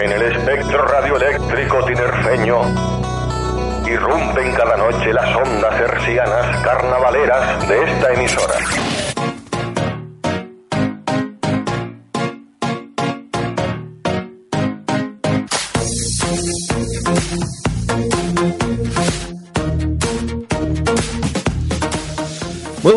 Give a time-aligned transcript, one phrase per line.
[0.00, 2.62] En el espectro radioeléctrico tinerfeño
[3.86, 8.54] irrumpen cada noche las ondas hercianas carnavaleras de esta emisora.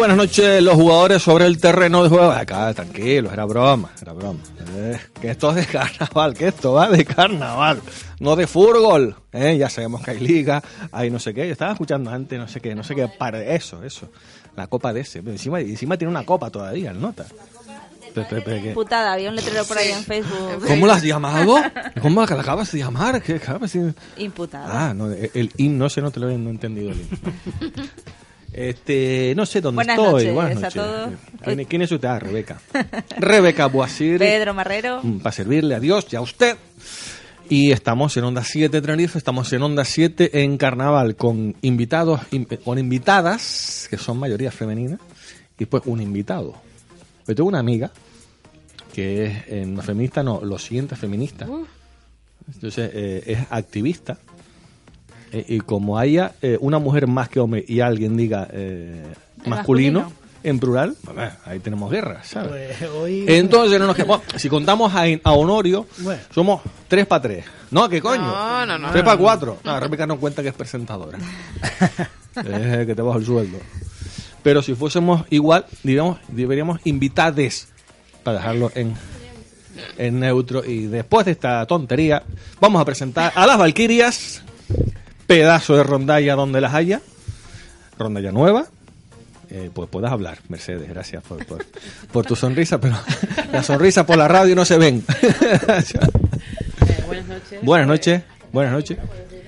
[0.04, 2.30] Buenas noches, los jugadores sobre el terreno de juego.
[2.32, 4.40] Acá, tranquilo, era broma, era broma.
[4.76, 7.82] Eh, que esto es de carnaval, que esto va de carnaval,
[8.20, 9.16] no de fútbol.
[9.32, 11.46] Eh, ya sabemos que hay liga, hay no sé qué.
[11.48, 14.10] Yo estaba escuchando antes, no sé qué, no sé qué, para eso, eso.
[14.58, 15.20] La copa de ese.
[15.20, 17.26] Encima, encima tiene una copa todavía, el nota.
[18.14, 20.64] Pe- pe- pe- que- Putada, había un letrero por ahí en Facebook.
[20.68, 21.56] ¿Cómo la has llamado?
[22.02, 23.22] ¿Cómo la acabas de llamar?
[23.24, 24.90] ¿Qué acabas de- Imputada.
[24.90, 27.10] Ah, no, el in no sé, no te lo he no he entendido el in.
[28.54, 30.12] Este, no sé dónde Buenas estoy.
[30.14, 30.74] noches Buenas a noches.
[30.74, 31.10] todos.
[31.44, 32.08] ¿Quién, quién es usted?
[32.08, 32.62] Ah, Rebeca.
[33.18, 34.20] Rebeca Boasir.
[34.20, 35.00] Pedro Marrero.
[35.04, 36.56] Mm, Para servirle a Dios y a usted.
[37.50, 42.46] Y estamos en Onda 7 Tenerife, estamos en Onda 7 en Carnaval con invitados, in-
[42.46, 44.98] con invitadas, que son mayoría femenina,
[45.60, 46.56] y pues un invitado.
[47.28, 47.92] Yo tengo una amiga
[48.94, 51.48] que es eh, feminista, no, lo siguiente feminista.
[52.54, 54.18] Entonces, eh, es activista.
[55.34, 59.04] Eh, y como haya eh, una mujer más que hombre y alguien diga eh,
[59.46, 60.24] masculino, masculino.
[60.44, 62.78] en plural, bueno, ahí tenemos guerra, ¿sabes?
[62.78, 63.26] Pues hoy.
[63.28, 66.22] Entonces, no nos que- bueno, si contamos a, a Honorio, Bueno.
[66.34, 67.46] somos 3 para 3.
[67.72, 68.22] No, ¿qué coño?
[68.22, 68.92] No, no, no.
[68.92, 69.58] 3 para 4.
[69.64, 71.18] No, Rebeca no cuenta que es presentadora.
[72.36, 73.58] es que te bajo el sueldo.
[74.44, 77.70] Pero si fuésemos igual, diríamos, deberíamos invitades
[78.24, 78.94] para dejarlo en,
[79.98, 80.64] en neutro.
[80.66, 82.22] Y después de esta tontería,
[82.60, 84.44] vamos a presentar a las Valquirias.
[85.28, 87.02] Pedazo de rondalla donde las haya.
[87.98, 88.66] Rondalla nueva.
[89.50, 91.64] Eh, pues puedas hablar, Mercedes, gracias por, por,
[92.12, 92.96] por tu sonrisa, pero
[93.52, 95.06] la sonrisa por la radio no se ven.
[97.06, 97.62] buenas noches.
[97.62, 98.98] buenas noches, buenas noches.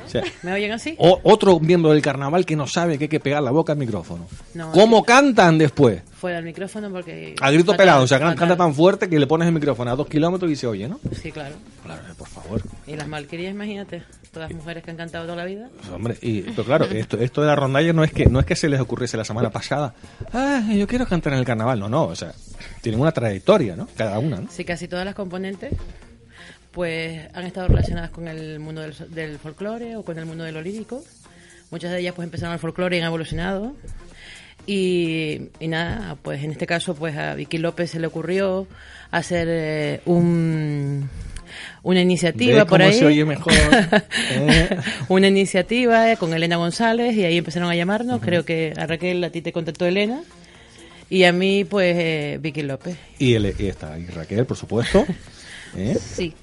[0.05, 0.95] O sea, ¿Me oyen así?
[0.99, 3.79] o- otro miembro del carnaval que no sabe que hay que pegar la boca al
[3.79, 4.27] micrófono.
[4.53, 6.01] No, ¿Cómo cantan después?
[6.15, 7.35] Fuera del micrófono porque...
[7.41, 8.35] A grito fatal, pelado, o sea, fatal.
[8.35, 10.99] canta tan fuerte que le pones el micrófono a dos kilómetros y se oye, ¿no?
[11.21, 11.55] Sí, claro.
[11.83, 12.61] Claro, eh, por favor.
[12.87, 15.69] Y las malquerías, imagínate, todas mujeres que han cantado toda la vida.
[15.77, 18.45] Pues, hombre, y, pero claro, esto, esto de la rondalla no es que no es
[18.45, 19.93] que se les ocurriese la semana pasada.
[20.33, 21.79] Ah, yo quiero cantar en el carnaval.
[21.79, 22.33] No, no, o sea,
[22.81, 23.87] tienen una trayectoria, ¿no?
[23.95, 24.47] Cada una, ¿no?
[24.49, 25.73] Sí, casi todas las componentes
[26.75, 30.51] pues han estado relacionadas con el mundo del, del folclore o con el mundo de
[30.51, 31.01] lo lírico.
[31.71, 33.73] Muchas de ellas pues empezaron el folclore y han evolucionado.
[34.67, 38.67] Y, y nada, pues en este caso pues a Vicky López se le ocurrió
[39.09, 41.09] hacer eh, un,
[41.83, 42.93] una iniciativa ¿Ves por ahí.
[42.93, 43.53] se oye mejor?
[44.31, 44.77] Eh.
[45.07, 48.19] una iniciativa eh, con Elena González y ahí empezaron a llamarnos.
[48.21, 50.21] Creo que a Raquel a ti te contactó Elena
[51.09, 52.97] y a mí pues eh, Vicky López.
[53.17, 55.05] Y, y está ahí Raquel, por supuesto.
[55.77, 55.97] ¿Eh?
[55.99, 56.33] Sí.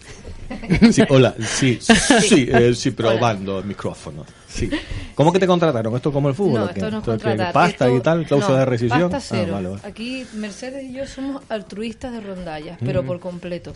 [0.93, 4.25] Sí, hola, sí, sí, eh, sí, probando el micrófono.
[4.49, 4.69] Sí.
[5.15, 5.95] ¿Cómo que te contrataron?
[5.97, 6.61] ¿Esto como el fútbol?
[6.61, 7.53] No, esto no es.
[7.53, 8.27] ¿Pasta Esto- y tal?
[8.27, 9.11] ¿Cláusula no, de rescisión?
[9.11, 9.53] Pasta Ah, cero.
[9.55, 9.81] vale, vale.
[9.85, 13.73] Aquí Mercedes y yo somos altruistas de rondallas, pero por completo.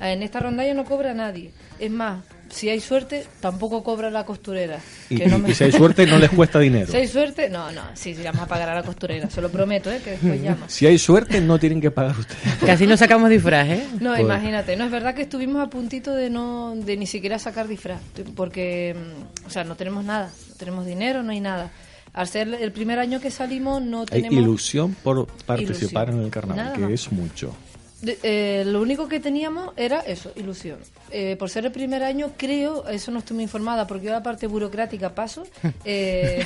[0.00, 1.50] En esta rondalla no cobra nadie.
[1.78, 2.20] Es más,
[2.50, 4.78] si hay suerte, tampoco cobra la costurera.
[5.10, 6.86] Y, que no y- me- y si hay suerte, no les cuesta dinero.
[6.90, 9.48] Si hay suerte, no, no, sí, sí, vamos a pagar a la costurera, se lo
[9.50, 10.00] prometo, ¿eh?
[10.02, 10.68] que después llama.
[10.68, 12.54] Si hay suerte, no tienen que pagar ustedes.
[12.66, 13.86] Casi no sacamos disfraz, ¿eh?
[14.00, 14.22] No, Joder.
[14.22, 18.00] imagínate, no es verdad que estuvimos a puntito de no de ni siquiera sacar disfraz,
[18.34, 21.70] porque mm, o sea, no tenemos nada, no tenemos dinero, no hay nada.
[22.12, 26.20] Al ser el primer año que salimos no Hay tenemos ilusión por participar Ilusión.
[26.20, 26.90] en el carnaval, Nada que más.
[26.92, 27.54] es mucho.
[28.02, 30.78] Eh, lo único que teníamos era eso, ilusión.
[31.10, 34.22] Eh, por ser el primer año, creo, eso no estoy muy informada, porque yo la
[34.22, 35.46] parte burocrática paso,
[35.84, 36.44] eh,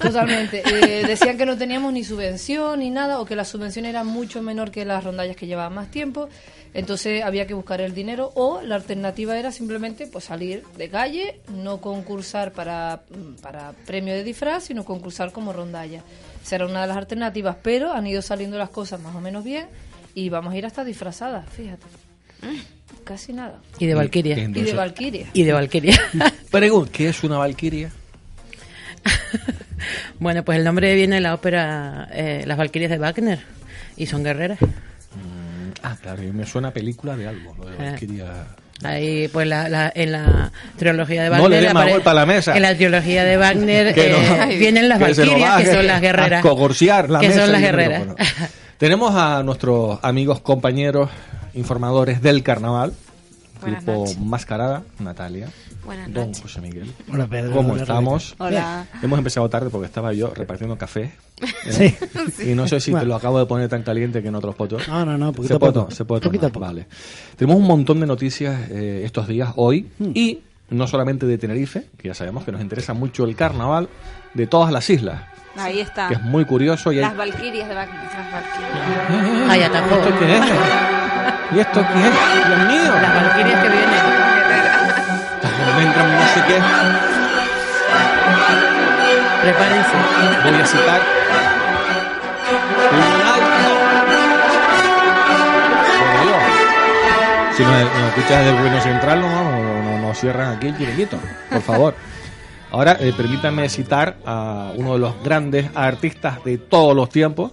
[0.00, 0.62] totalmente.
[0.64, 4.40] Eh, decían que no teníamos ni subvención ni nada, o que la subvención era mucho
[4.40, 6.28] menor que las rondallas que llevaban más tiempo,
[6.74, 11.40] entonces había que buscar el dinero, o la alternativa era simplemente pues salir de calle,
[11.48, 13.02] no concursar para,
[13.42, 16.02] para premio de disfraz, sino concursar como rondalla.
[16.42, 19.44] Esa era una de las alternativas, pero han ido saliendo las cosas más o menos
[19.44, 19.66] bien
[20.14, 21.86] y vamos a ir hasta disfrazadas, fíjate.
[23.04, 23.58] Casi nada.
[23.78, 24.38] Y de Valkyria.
[24.38, 25.26] Y- de Valkyria.
[25.32, 26.00] Y de Valkyria.
[26.50, 27.90] Pregunta, ¿qué es una valquiria?
[30.20, 33.40] bueno, pues el nombre viene de la ópera eh, Las Valquirias de Wagner.
[33.96, 34.58] Y son guerreras.
[34.62, 34.68] Ah,
[35.84, 37.54] Ah, claro, y me suena a película de algo.
[37.58, 37.90] Lo de Eh.
[37.90, 38.26] Valkyria.
[38.84, 41.50] Ahí, pues, la, la- en la trilogía de No Wagner.
[41.62, 42.54] le dé más golpe a la mesa.
[42.56, 44.44] En la trilogía de Wagner Que no.
[44.44, 46.38] eh, vienen las valquirias, va que son las guerreras.
[46.38, 48.02] a cogorciar la que mesa son las guerreras.
[48.82, 51.08] Tenemos a nuestros amigos compañeros
[51.54, 52.92] informadores del carnaval.
[53.60, 54.18] Buenas grupo noches.
[54.18, 55.48] Mascarada, Natalia.
[55.84, 56.42] Buenas Don noches.
[56.42, 56.92] José Miguel.
[57.12, 57.52] Hola, Pedro.
[57.54, 58.34] ¿Cómo Hola, estamos?
[58.38, 58.88] Hola.
[59.00, 61.12] Hemos empezado tarde porque estaba yo repartiendo café.
[61.70, 61.94] Sí.
[62.44, 64.88] Y no sé si te lo acabo de poner tan caliente que en otros potos.
[64.88, 66.66] No, no, no, poquito se puede, se puede Poquito poco.
[66.66, 66.88] Vale.
[67.36, 70.10] Tenemos un montón de noticias eh, estos días, hoy, Hmm.
[70.12, 70.40] y
[70.70, 73.88] no solamente de Tenerife, que ya sabemos que nos interesa mucho el carnaval,
[74.34, 75.22] de todas las islas,
[75.58, 76.08] Ahí está.
[76.08, 76.92] que es muy curioso.
[76.92, 77.96] Y hay- Las Valquirias de Wagner.
[78.04, 79.50] Las Valquirias.
[79.50, 79.94] Ah, ya tapó.
[79.96, 80.44] ¿Esto qué es?
[81.54, 82.46] ¿Y esto qué es?
[82.48, 82.92] Dios mío.
[83.00, 84.22] Las valquirias que vienen.
[85.82, 86.58] Entran no sé qué.
[89.42, 89.96] Prepárense.
[90.44, 91.00] Voy a citar.
[97.56, 100.76] Si nos, nos escuchas desde el gobierno central, no, no, no, no cierran aquí el
[100.78, 101.18] chiringuito.
[101.50, 101.94] Por favor.
[102.72, 107.52] Ahora, eh, permítanme citar a uno de los grandes artistas de todos los tiempos,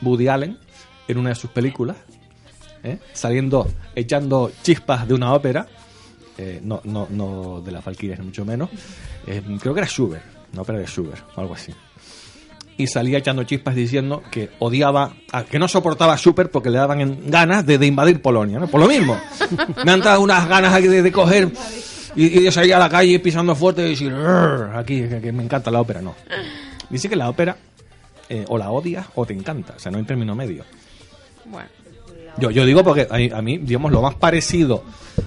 [0.00, 0.58] Woody Allen,
[1.08, 1.96] en una de sus películas,
[2.84, 2.98] ¿eh?
[3.12, 5.66] saliendo, echando chispas de una ópera,
[6.38, 8.70] eh, no, no, no de las Valquirias, ni mucho menos,
[9.26, 10.22] eh, creo que era Schubert,
[10.52, 11.72] una ópera de Schubert, algo así.
[12.76, 15.12] Y salía echando chispas diciendo que odiaba,
[15.50, 18.68] que no soportaba a Schubert porque le daban en- ganas de, invadir Polonia, ¿no?
[18.68, 19.18] Por lo mismo.
[19.84, 21.50] Me han dado unas ganas de, de coger
[22.16, 24.12] y, y salir a la calle pisando fuerte y decir,
[24.74, 26.14] aquí, que, que me encanta la ópera, no.
[26.88, 27.56] Dice que la ópera
[28.28, 30.64] eh, o la odias o te encanta, o sea, no hay término medio.
[31.44, 31.68] Bueno.
[32.38, 34.84] Yo, yo digo porque a, a mí, digamos, lo más parecido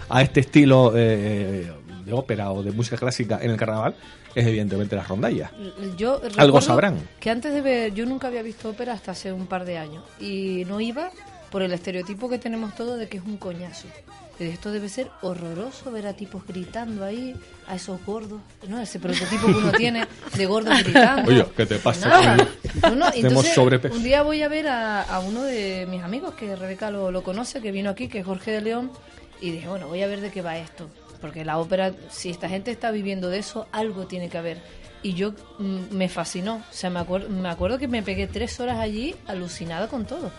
[0.09, 1.71] a este estilo eh,
[2.05, 3.95] de ópera o de música clásica en el carnaval
[4.35, 5.51] es evidentemente las rondallas.
[5.97, 6.97] Yo Algo sabrán.
[7.19, 10.03] Que antes de ver, yo nunca había visto ópera hasta hace un par de años.
[10.19, 11.11] Y no iba
[11.51, 13.87] por el estereotipo que tenemos todos de que es un coñazo.
[14.43, 17.35] Que esto debe ser horroroso ver a tipos gritando ahí,
[17.67, 18.79] a esos gordos, ¿no?
[18.81, 20.05] Ese prototipo que uno tiene
[20.35, 21.29] de gordos gritando.
[21.31, 22.09] Oye, ¿qué te pasa?
[22.09, 22.35] No,
[22.95, 23.95] no, Tenemos entonces, sobrepeso.
[23.95, 27.23] un día voy a ver a, a uno de mis amigos, que Rebeca lo, lo
[27.23, 28.91] conoce, que vino aquí, que es Jorge de León,
[29.39, 30.89] y dije, bueno, voy a ver de qué va esto.
[31.21, 34.61] Porque la ópera, si esta gente está viviendo de eso, algo tiene que haber.
[35.03, 36.55] Y yo mm, me fascinó.
[36.55, 40.31] O sea, me, acuer- me acuerdo que me pegué tres horas allí alucinada con todo.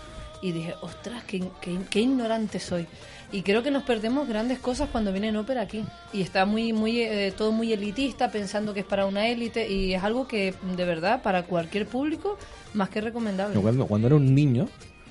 [0.43, 2.87] Y dije, ostras, qué, qué- qué ignorante soy.
[3.35, 5.85] Y creo que nos perdemos grandes cosas cuando viene ópera aquí.
[6.13, 9.69] Y está muy, muy, eh, todo muy elitista, pensando que es para una élite.
[9.69, 12.39] Y es algo que, de verdad, para cualquier público,
[12.75, 13.61] más que recomendable.
[13.61, 14.69] Cuando, cuando era un niño,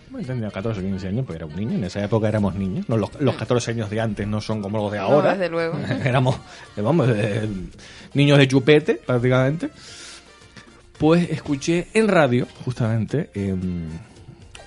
[0.09, 2.87] bueno, tenía 14 o 15 años, pero era un niño, en esa época éramos niños.
[2.87, 5.31] No, los, los 14 años de antes no son como los de No, ahora.
[5.33, 5.77] desde luego.
[6.05, 6.37] éramos,
[6.77, 7.45] eh, vamos, eh,
[8.13, 9.69] niños de chupete, prácticamente.
[10.97, 13.89] Pues escuché en radio, justamente, em,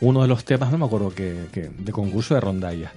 [0.02, 2.92] uno de los temas, no me acuerdo que, que- de concurso de rondallas.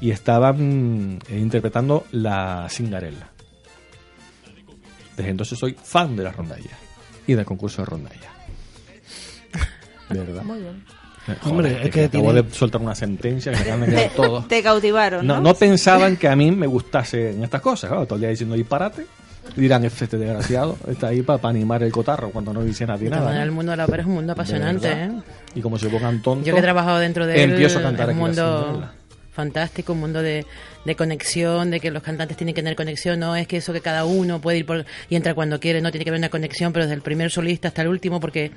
[0.00, 3.28] Y estaban eh, interpretando la Cingarella.
[5.16, 6.76] Desde entonces soy fan de las rondallas
[7.26, 8.20] y del concurso de rondallas.
[10.10, 10.42] De verdad.
[10.42, 10.84] Muy bien.
[11.26, 14.02] Joder, Hombre, es que acabo tiene- de soltar una sentencia que me acaban de quedar
[14.10, 14.46] Te, todos.
[14.48, 15.40] te cautivaron, No, ¿no?
[15.40, 17.88] no pensaban que a mí me gustase en estas cosas.
[17.90, 19.06] Claro, todo el día diciendo disparate.
[19.56, 23.32] Dirán, "Este desgraciado está ahí para animar el cotarro cuando no dice nadie De nada.
[23.34, 23.42] ¿no?
[23.42, 25.10] el mundo de la ópera es un mundo apasionante, De ¿eh?
[25.54, 26.46] Y como se pongan tontos.
[26.46, 28.88] Yo que he trabajado dentro de él, empiezo a cantar es un aquí la mundo.
[29.36, 30.46] Fantástico, un mundo de,
[30.84, 33.82] de conexión, de que los cantantes tienen que tener conexión, no es que eso que
[33.82, 36.72] cada uno puede ir por, y entra cuando quiere, no tiene que haber una conexión,
[36.72, 38.50] pero desde el primer solista hasta el último, porque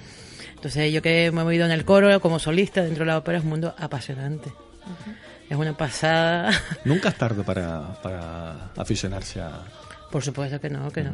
[0.56, 3.38] entonces yo que me he movido en el coro como solista dentro de la ópera
[3.38, 4.52] es un mundo apasionante.
[5.50, 6.52] Es una pasada.
[6.86, 9.64] Nunca es tarde para, para aficionarse a,
[10.12, 11.12] Por supuesto que no, que no.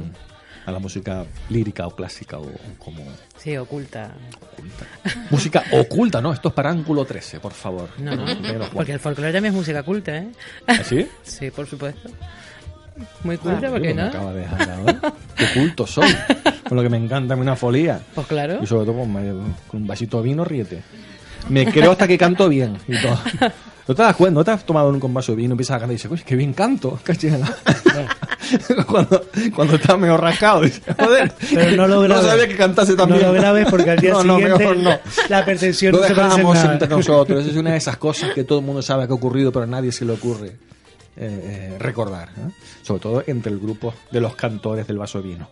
[0.66, 3.04] A la música lírica o clásica o como
[3.38, 4.12] Sí, oculta.
[4.54, 4.86] oculta.
[5.30, 6.34] música oculta, ¿no?
[6.34, 7.90] Esto es para ángulo 13, por favor.
[8.00, 8.26] No, no.
[8.26, 8.70] Juan.
[8.74, 10.28] Porque el folclore también es música culta, ¿eh?
[10.68, 11.08] ¿Así?
[11.24, 12.10] Sí, por supuesto.
[13.24, 14.08] Muy culta, ¿por Uy, qué me no?
[14.08, 15.14] acaba de dejar ahora.
[15.36, 16.10] Qué culto soy.
[16.68, 18.00] Con lo que me encanta una folía.
[18.16, 18.60] Pues claro.
[18.64, 19.14] Y sobre todo con,
[19.68, 20.82] con un vasito de vino, ríete.
[21.50, 23.20] Me creo hasta que canto bien y todo.
[23.88, 24.40] ¿No te das cuenta?
[24.40, 26.10] ¿No te has tomado nunca un vaso de vino y empiezas a cantar y dices,
[26.12, 27.00] uy, qué bien canto?
[27.04, 27.40] cachina?".
[28.88, 29.26] cuando,
[29.56, 32.26] cuando estás medio rascado, dices, joder, Pero no lo grabes.
[32.26, 33.28] sabía que cantase tan No bien.
[33.28, 35.00] lo grabes porque al día No, no, siguiente mejor no.
[35.30, 36.74] la percepción Lo no se parece nada.
[36.74, 37.46] entre nosotros.
[37.46, 39.68] Es una de esas cosas que todo el mundo sabe que ha ocurrido, pero a
[39.68, 40.56] nadie se le ocurre eh,
[41.18, 42.30] eh, recordar.
[42.30, 42.52] ¿eh?
[42.84, 45.50] Sobre todo entre el grupo de los cantores del vaso de vino.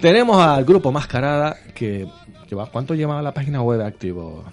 [0.00, 2.06] Tenemos al grupo Mascarada que
[2.50, 4.44] lleva, ¿cuánto lleva la página web activo?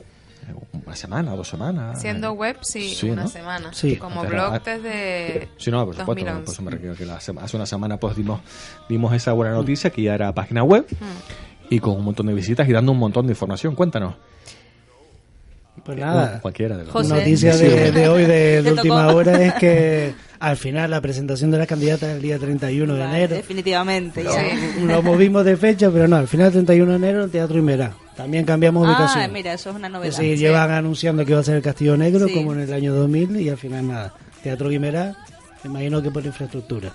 [0.86, 2.00] ¿Una semana, dos semanas?
[2.02, 3.28] Siendo Eh, web, sí, Sí, una ¿no?
[3.30, 3.74] semana.
[3.74, 3.96] Sí.
[3.96, 6.44] Como blog desde Sí, no, por supuesto, 2011.
[6.46, 8.42] por eso me refiero que la sema- hace una semana pues dimos,
[8.90, 10.86] dimos esa buena noticia que ya era página web
[11.70, 13.76] y con un montón de visitas y dando un montón de información.
[13.76, 14.16] Cuéntanos.
[15.84, 16.36] Pues nada.
[16.36, 17.14] No, cualquiera de los José.
[17.14, 21.58] Noticia de, de hoy, de, de última hora, es que al final la presentación de
[21.58, 23.36] las candidatas es el día 31 de enero.
[23.36, 24.24] Definitivamente.
[24.24, 24.44] ya.
[24.86, 27.94] Lo movimos de fecha, pero no, al final 31 de enero en Teatro Imerá.
[28.16, 29.34] También cambiamos Ah, ubicación.
[29.34, 30.18] mira, eso es una Es novedad.
[30.18, 32.34] decir, llevan anunciando que va a ser el Castillo Negro Sí.
[32.34, 34.14] como en el año 2000 y al final nada.
[34.44, 35.16] Teatro Guimerá,
[35.64, 36.92] me imagino que por infraestructura.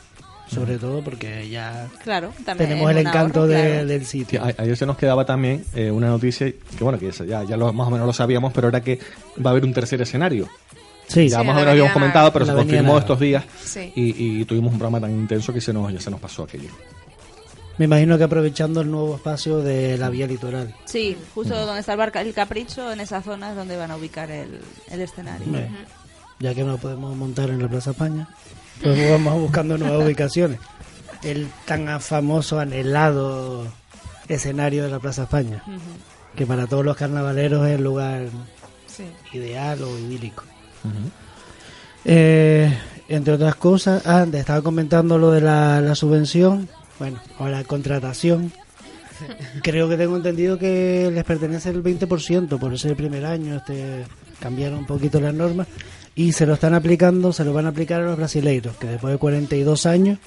[0.49, 3.87] Sobre todo porque ya Claro, tenemos el encanto ahorro, de- claro.
[3.87, 4.43] del Sí, sitio.
[4.43, 7.71] a- ayer se nos quedaba también eh, una noticia que bueno que ya, ya lo,
[7.75, 8.99] más o menos lo sabíamos pero era que
[9.45, 10.49] va a haber un tercer escenario
[11.07, 13.93] Sí, ya Sí, más o menos habíamos comentado pero se confirmó estos días Sí.
[13.95, 16.71] y, y tuvimos un programa tan intenso que se nos ya se nos pasó aquello
[17.79, 20.75] Me imagino que aprovechando el nuevo espacio de la vía litoral.
[20.85, 23.97] Sí, justo donde está el, bar, el Capricho, en esa zona es donde van a
[23.97, 25.47] ubicar el, el escenario.
[26.41, 28.29] Ya que no podemos montar en la Plaza España,
[28.83, 30.59] pues vamos buscando nuevas ubicaciones.
[31.23, 33.67] El tan famoso, anhelado
[34.29, 35.63] escenario de la Plaza España,
[36.37, 38.27] que para todos los carnavaleros es el lugar
[38.87, 39.05] Sí.
[39.33, 40.43] ideal o idílico.
[42.05, 42.77] Eh,
[43.09, 46.69] entre otras cosas, ah, te estaba comentando lo de la, la subvención,
[46.99, 48.53] bueno, la contratación.
[49.63, 54.05] Creo que tengo entendido que les pertenece el 20% por ser el primer año, este
[54.41, 55.67] cambiaron un poquito las normas
[56.15, 59.13] y se lo están aplicando, se lo van a aplicar a los brasileiros, que después
[59.13, 60.19] de 42 años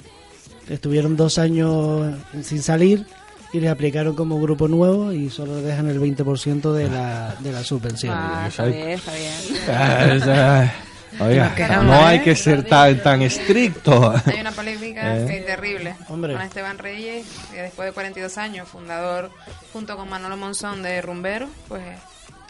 [0.68, 3.06] estuvieron dos años sin salir
[3.52, 7.62] y les aplicaron como grupo nuevo y solo dejan el 20% de la, de la
[7.62, 8.14] subvención.
[8.16, 10.70] Ah, está bien, está bien.
[11.20, 14.14] Oiga, no hay que ser tan, tan estricto.
[14.26, 15.42] Hay una polémica Eh.
[15.46, 16.32] terrible Hombre.
[16.34, 19.30] con Esteban Reyes, que después de 42 años, fundador
[19.72, 21.82] junto con Manolo Monzón de Rumbero, pues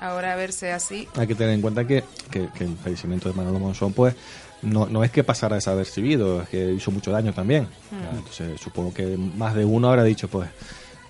[0.01, 1.09] ahora verse así.
[1.17, 4.15] Hay que tener en cuenta que, que- que el fallecimiento de Manolo Monzón, pues,
[4.63, 7.67] no, no es que pasara desapercibido, es que hizo mucho daño también.
[8.15, 10.49] Entonces, supongo que más de uno habrá dicho, pues,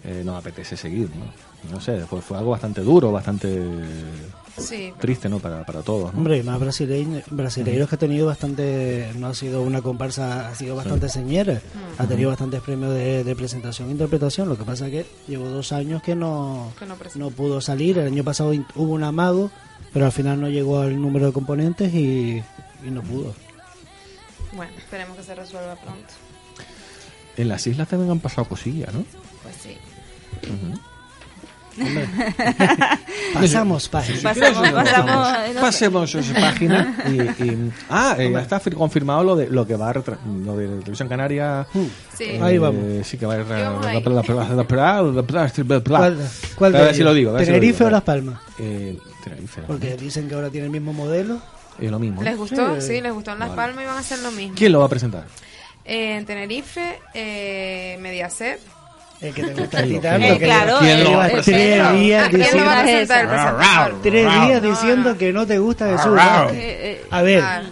[0.04, 1.72] eh, no me apetece seguir, ¿no?
[1.72, 3.60] No sé, pues fue algo bastante duro, bastante
[4.58, 5.38] Sí, triste, ¿no?
[5.38, 6.18] Para, para todos, ¿no?
[6.18, 10.54] Hombre, y más brasileños, brasileiros que ha tenido bastante, no ha sido una comparsa, ha
[10.54, 11.62] sido bastante señera,
[11.98, 15.72] ha tenido bastantes premios de, de presentación e interpretación, lo que pasa que llevo dos
[15.72, 19.50] años que no, Que no no pudo salir, el año pasado hubo un amago,
[19.92, 22.42] pero al final no llegó al número de componentes y,
[22.84, 23.34] y no pudo.
[24.52, 26.12] bueno, esperemos que se resuelva pronto.
[27.38, 29.04] En las islas también han pasado cosillas, ¿no?
[29.42, 29.78] Pues sí.
[33.34, 34.32] Pasamos página.
[34.34, 35.28] Pasamos.
[35.60, 39.88] Pasemos esa página y, y- ah, eh, está fir- confirmado lo de lo que va
[39.88, 41.66] a retra- lo de Televisión Canaria.
[42.16, 42.24] Sí.
[42.24, 43.06] eh, Ahí vamos.
[43.06, 43.44] Sí que va a.
[43.44, 43.80] ¿Cuál,
[46.56, 47.38] cuál a de ver si lo digo.
[47.38, 48.38] si ¿Tenerife o Las Palmas?
[48.58, 49.62] Eh, Tenerife.
[49.66, 51.40] Porque dicen que ahora tiene el mismo modelo.
[51.80, 52.22] Es lo mismo.
[52.22, 52.78] ¿Les gustó?
[52.82, 52.96] Sí.
[52.96, 54.54] Sí, les gustó en Las Palmas y van a hacer lo mismo.
[54.56, 55.24] ¿Quién lo va a presentar?
[55.86, 58.60] Eh, en Tenerife, eh, Mediaset.
[59.22, 61.28] El que te gusta a ti Eh, tanto, que claro, lleva ¿quién lo va a
[61.28, 61.94] tres presentar?
[61.96, 65.18] días ¿A quién lo diciendo, tres días No, diciendo no.
[65.18, 66.14] que no te gusta Jesús.
[66.14, 66.58] Vázquez.
[66.58, 67.62] Eh, eh, A ver, Ah,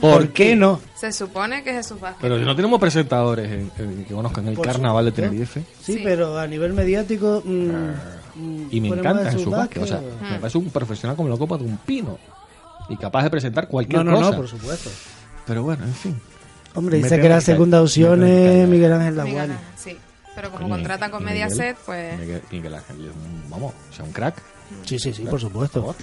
[0.00, 0.80] ¿por qué no?
[0.98, 2.18] se supone que Jesús Vázquez.
[2.22, 5.12] Pero no tenemos presentadores en- en- que conozcan el Por carnaval de.
[5.12, 5.62] Tenerife.
[5.82, 6.00] Sí, Sí.
[6.02, 7.42] pero a nivel mediático.
[7.44, 7.70] mm,
[8.34, 9.82] mm, Y me encanta Jesús Jesús Vázquez.
[9.82, 10.30] O sea, Vázquez.
[10.32, 12.18] me parece un profesional como la copa de un pino.
[12.88, 14.30] Y capaz de presentar cualquier No, no, cosa.
[14.30, 14.90] no, por supuesto.
[15.46, 16.20] Pero bueno, en fin.
[16.74, 18.66] Hombre, Me dice que la segunda opción es.
[18.68, 19.20] Miguel Ángel.
[19.20, 19.96] Ángel, sí.
[20.38, 22.16] Pero como Coño, contratan con Mediaset, pues.
[22.16, 24.40] Miguel, Miguel Ángel, es un- vamos, o sea, un crack.
[24.84, 25.96] Sí, sí, sí, por supuesto.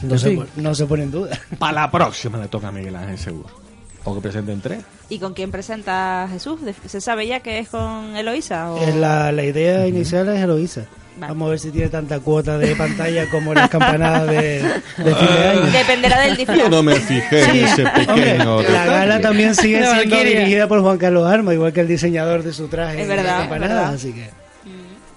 [0.00, 1.38] No se, no se pone en duda.
[1.58, 3.61] Para la próxima le toca a Miguel Ángel seguro.
[4.04, 4.82] O que presenten tres.
[5.08, 6.60] ¿Y con quién presenta Jesús?
[6.62, 8.72] ¿De- ¿Se sabe ya que es con Eloísa?
[8.72, 8.78] O...
[8.82, 10.86] Eh, La, la idea inicial es Eloísa.
[11.16, 11.32] Vale.
[11.34, 15.26] Vamos a ver si tiene tanta cuota de pantalla como las campanadas de, de fin
[15.26, 15.60] de año.
[15.70, 16.58] Dependerá del disfraz.
[16.58, 20.38] Yo no me fijé en ese pequeño Hombre, la gala también sigue No, siendo Valkyria.
[20.40, 23.40] dirigida por Juan Carlos Arma, igual que el diseñador de su traje Es de verdad,
[23.40, 23.94] campanadas, es verdad.
[23.94, 24.42] así que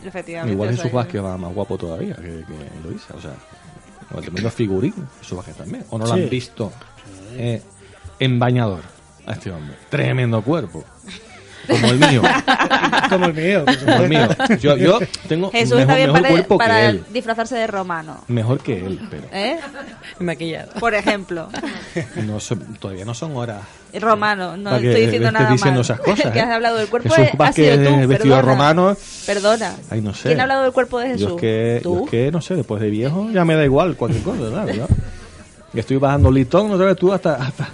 [0.03, 0.53] Mm, Efectivamente.
[0.53, 3.13] Igual Jesús que- Vázquez va más guapo todavía que, que Eloísa.
[3.17, 3.31] O sea,
[4.13, 5.85] o el tremendo figurín, Jesús Vázquez también.
[5.89, 6.21] ¿O no lo Sí.
[6.23, 6.73] han visto
[7.37, 7.61] eh,
[8.19, 8.81] en bañador
[9.25, 9.75] a este hombre?
[9.89, 10.83] Tremendo cuerpo.
[11.67, 12.21] Como el mío.
[13.09, 14.27] como el mío, Como el mío.
[14.59, 17.03] Yo, yo tengo Jesús mejor, está bien mejor para, cuerpo para que él.
[17.11, 18.23] disfrazarse de romano.
[18.27, 19.59] Mejor que él, pero ¿Eh?
[20.19, 20.71] Maquillado.
[20.79, 21.49] Por ejemplo.
[22.25, 22.37] no
[22.79, 23.63] todavía no son horas.
[23.99, 25.81] Romano, no estoy diciendo nada diciendo mal.
[25.81, 26.41] esas cosas, que ¿eh?
[26.41, 28.41] has hablado del cuerpo Jesús de, eh, vestido perdona.
[28.41, 28.97] romano.
[29.25, 29.75] Perdona.
[29.89, 30.29] Ay, no sé.
[30.29, 31.31] ¿Quién ha hablado del cuerpo de Yo Jesús?
[31.35, 32.03] es que, yo ¿Tú?
[32.05, 34.87] es que, no sé, después de viejo ya me da igual cualquier cosa, claro.
[35.75, 35.77] ¿No?
[35.77, 37.35] Y estoy bajando listón, no sabes tú, hasta...
[37.35, 37.69] hasta-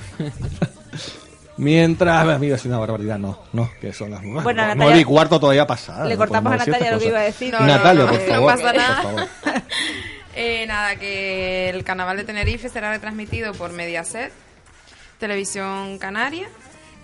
[1.58, 4.41] Mientras, mira, es una barbaridad, no, no, que son las nueve.
[4.43, 6.05] Bueno, no, Natalia- y cuarto todavía pasada.
[6.05, 7.53] Le no cortamos a podemos decir Natalia lo que iba a decir.
[7.53, 8.51] No, no, Natalia, no, por no favor.
[8.55, 9.01] pasa nada.
[9.03, 9.62] Por favor.
[10.34, 14.31] Eh, nada, que el carnaval de Tenerife será retransmitido por Mediaset,
[15.20, 16.48] Televisión Canaria,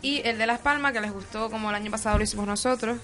[0.01, 2.97] y el de Las Palmas, que les gustó como el año pasado lo hicimos nosotros,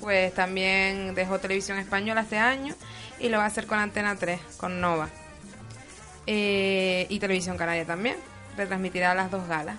[0.00, 2.74] pues también dejó Televisión Española este año
[3.20, 5.08] y lo va a hacer con Antena 3, con Nova.
[6.26, 8.16] Eh, y Televisión Canaria también.
[8.56, 9.76] Retransmitirá las dos galas.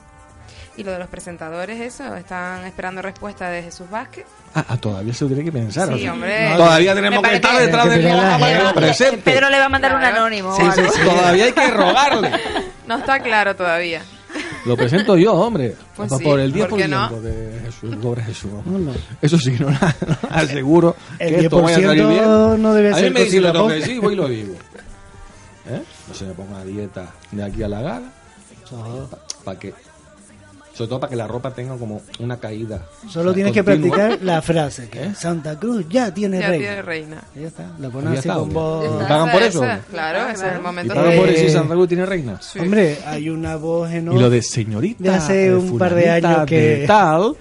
[0.77, 4.25] Y lo de los presentadores, eso, están esperando respuesta de Jesús Vázquez.
[4.53, 5.87] Ah, ah, todavía se lo tiene que pensar.
[5.87, 6.53] Sí, o sea, hombre.
[6.57, 9.17] Todavía tenemos que estar parece- detrás de que la para que presente.
[9.31, 10.17] Pedro le va a mandar un Claro.
[10.17, 10.49] anónimo.
[10.49, 12.31] o Sí, sí, sí, todavía hay que rogarle.
[12.87, 14.01] No está claro todavía.
[14.65, 15.75] Lo presento yo, hombre.
[15.95, 17.21] Pues sí, por el ¿por qué 10% no?
[17.21, 18.51] de Jesús, pobre Jesús.
[18.65, 18.91] No.
[19.21, 19.77] Eso sí, no, no
[20.29, 22.61] aseguro El que esto vaya a salir 10% bien.
[22.61, 24.55] no debe a mí ser me cocina lo que decir, voy y lo digo.
[25.67, 25.81] ¿Eh?
[26.07, 28.09] No se me ponga a dieta de aquí a la gala.
[29.43, 29.73] Para que,
[30.73, 32.81] sobre todo para que la ropa tenga como una caída.
[33.09, 33.95] Solo o sea, tienes que continua.
[33.95, 35.13] practicar la frase que ¿Eh?
[35.15, 36.65] Santa Cruz ya tiene Ya reina.
[36.67, 37.23] tiene reina.
[37.35, 38.99] Y Ya está, la Ya pones así está, con ¿o voz...
[39.01, 39.63] ¿Me pagan por eso?
[39.63, 40.93] Esa, Claro, ese es el ¿Y momento.
[40.95, 42.41] pagan de- por decir Eh, Santa Cruz tiene reina?
[42.41, 42.59] Sí.
[42.59, 45.03] Hombre, hay una voz en Y lo de señorita.
[45.03, 47.35] De hace eh, un par de años que- de tal.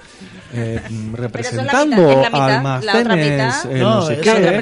[0.53, 0.81] eh,
[1.15, 3.73] representando es la mitad, la otra almacenes, mitad.
[3.73, 4.59] eh, no, sé eso, qué.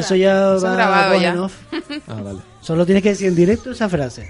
[0.00, 1.28] Eso ya Eso va grabado voz ya.
[1.30, 1.54] en off.
[2.08, 2.38] Ah, vale.
[2.64, 4.26] Solo tienes que decir en directo esa frase.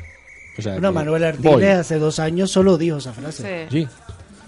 [0.59, 1.53] O sea, Bueno, que Manuel voy.
[1.53, 3.69] Artiles hace dos años solo dijo esa frase.
[3.71, 3.87] Sí,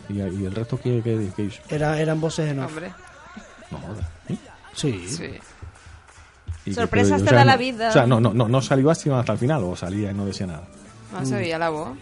[0.08, 0.12] Sí.
[0.12, 1.62] ¿Y, y el resto qué, qué, qué hizo?
[1.68, 2.68] Era, eran voces en off.
[2.70, 2.92] hombre.
[3.70, 4.06] No jodas.
[4.28, 4.38] ¿Sí?
[4.74, 5.06] Sí.
[5.08, 5.30] Sí.
[6.66, 7.88] ¿Y Sorpresas te da la vida.
[7.90, 10.26] O sea, no, no, no, no salió así hasta el final o salía y no
[10.26, 10.64] decía nada.
[11.12, 11.96] No se veía la voz.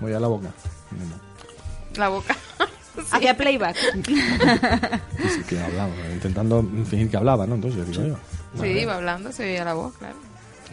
[0.00, 0.48] Voy a la boca.
[0.90, 1.98] No.
[2.00, 2.36] La boca.
[3.12, 3.76] Hacía playback.
[4.06, 7.56] Y sí que hablaba, intentando fingir que hablaba, ¿no?
[7.56, 8.16] Entonces, digo yo.
[8.62, 10.16] Sí, iba hablando, se veía la voz, claro.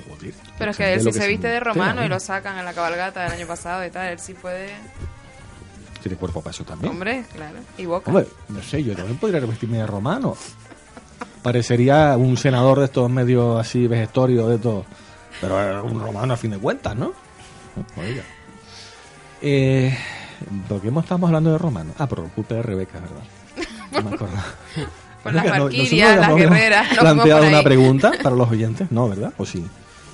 [0.10, 2.74] Joder, Pero es que él sí se viste de romano y lo sacan en la
[2.74, 4.08] cabalgata del año pasado y tal.
[4.08, 4.70] Él sí puede.
[6.02, 6.92] Tiene cuerpo para eso también.
[6.92, 7.58] Hombre, claro.
[7.78, 8.12] Y boca.
[8.12, 10.36] Hombre, no sé, yo también podría revestirme de romano.
[11.42, 14.86] Parecería un senador de estos medios así vejestorios de estos.
[15.42, 17.14] Pero un romano a fin de cuentas, ¿no?
[17.98, 18.24] Oiga.
[19.42, 19.96] Eh,
[20.68, 21.94] ¿Por qué estamos hablando de romano?
[21.98, 23.68] Ah, por culpa de Rebeca, ¿verdad?
[23.92, 24.36] No me acuerdo.
[25.24, 28.92] Por las no- las guerreras, planteado una pregunta para los oyentes?
[28.92, 29.34] No, ¿verdad?
[29.38, 29.66] ¿O sí?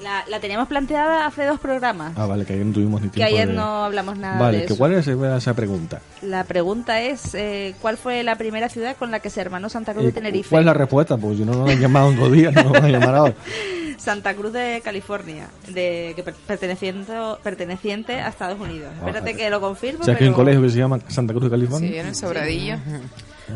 [0.04, 2.14] La, la teníamos planteada hace dos programas.
[2.18, 4.58] Ah, vale, que ayer no tuvimos ni que tiempo ayer de- no hablamos nada Vale,
[4.58, 4.78] de que eso.
[4.78, 6.02] ¿cuál es esa pregunta?
[6.24, 9.92] La pregunta es, eh, ¿cuál fue la primera ciudad con la que se hermanó Santa
[9.94, 10.50] Cruz de Eh, Tenerife?
[10.50, 11.18] ¿Cuál es la respuesta?
[11.18, 13.34] Porque si no nos han llamado en dos días, no nos van a llamar ahora.
[13.98, 18.92] Santa Cruz de California, de que per- perteneciente, perteneciente a Estados Unidos.
[18.98, 20.00] Espérate que lo confirmo.
[20.02, 21.90] O sea, que hay un pero- colegio que se llama Santa Cruz de California.
[21.92, 22.78] Sí, en el sobradillo.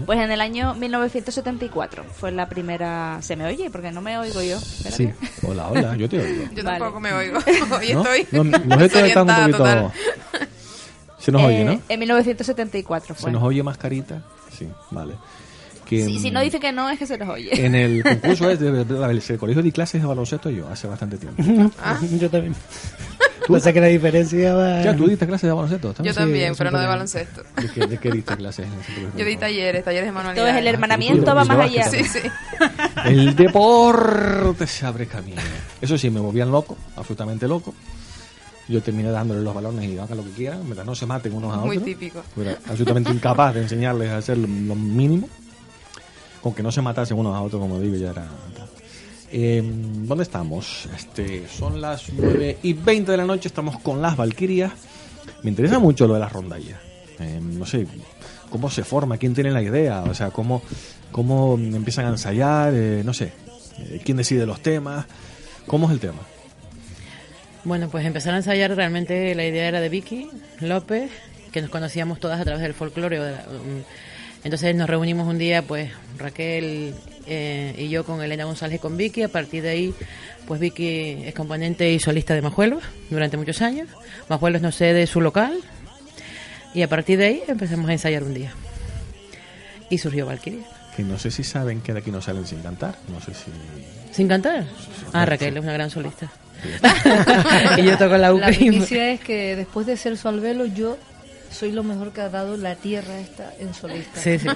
[0.06, 3.18] Pues en el año 1974 fue la primera...
[3.22, 3.70] ¿Se me oye?
[3.70, 4.58] Porque no me oigo yo.
[4.58, 5.14] Espérate.
[5.22, 5.28] Sí.
[5.48, 6.44] Hola, hola, yo te oigo.
[6.54, 6.80] Yo Vale.
[6.80, 7.38] tampoco me oigo.
[7.80, 8.04] Hoy ¿No?
[8.14, 8.28] estoy.
[8.66, 9.58] No, estando un poquito...
[9.58, 9.92] total.
[11.20, 11.82] Se nos oye, Eh, ¿no?
[11.90, 13.32] En 1974 ¿Se fue.
[13.32, 14.22] nos oye más carita?
[14.58, 15.16] Sí, vale.
[15.86, 17.66] Que, Si, si mm, no dice que no, es que se nos oye.
[17.66, 20.88] En el concurso es de, de- de- el colegio de clases de baloncesto yo, hace
[20.88, 21.44] bastante tiempo.
[22.20, 22.56] Yo también.
[23.48, 24.82] Pasa que la diferencia va...
[24.82, 25.94] Ya, tú diste clases de baloncesto.
[26.04, 27.44] Yo Sí, también, pero no de baloncesto.
[27.62, 28.66] ¿De qué, de qué diste clases?
[29.18, 30.50] Yo di talleres, talleres de manualidades.
[30.50, 31.86] Entonces el Tú, hermanamiento va tú, más tú, allá.
[31.90, 32.20] tú, Sí, sí.
[33.06, 35.42] El deporte se abre camino.
[35.80, 37.74] Eso sí, me volvían loco, absolutamente loco.
[38.68, 41.52] Yo terminé dándole los balones y hagan lo que quieran, mientras no se maten unos
[41.54, 41.68] a otros.
[41.68, 42.24] Muy típico.
[42.40, 45.30] Era absolutamente incapaz de enseñarles a hacer lo, lo mínimo.
[46.42, 48.26] Con que no se matasen unos a otros, como digo, ya era.
[49.38, 50.88] Eh, ¿Dónde estamos?
[50.96, 54.72] Este, son las 9 y 20 de la noche, estamos con las Valquirias.
[55.44, 56.80] Me interesa mucho lo de las rondallas.
[57.20, 57.86] Eh, no sé,
[58.50, 60.62] cómo se forma, quién tiene la idea, o sea, cómo,
[61.12, 63.34] cómo empiezan a ensayar, eh, no sé,
[63.80, 65.06] eh, quién decide los temas,
[65.68, 66.22] cómo es el tema.
[67.66, 70.30] Bueno, pues empezar a ensayar realmente la idea era de Vicky
[70.62, 71.12] López,
[71.52, 73.20] que nos conocíamos todas a través del folclore.
[73.20, 73.84] o de la- um,
[74.46, 76.94] Entonces nos reunimos un día, pues Raquel
[77.26, 79.24] eh, y yo con Elena González y con Vicky.
[79.24, 79.94] A partir de ahí,
[80.48, 83.90] pues Vicky es componente y solista de Majuelos durante muchos años.
[84.30, 85.58] Majuelos nos cede su local
[86.76, 88.54] y a partir de ahí empezamos a ensayar un día.
[89.90, 90.66] Y surgió Valkyria.
[90.96, 93.52] Que no sé si saben que de aquí no salen sin cantar, no sé si...
[94.14, 94.66] ¿Sin cantar?
[95.12, 96.32] Ah, Raquel es una gran solista.
[97.78, 98.78] y yo toco la La ukelele.
[98.78, 100.98] noticia es que después de ser su albelo, yo
[101.56, 104.20] soy lo mejor que ha dado la tierra esta en solista.
[104.22, 104.48] Sí, sí.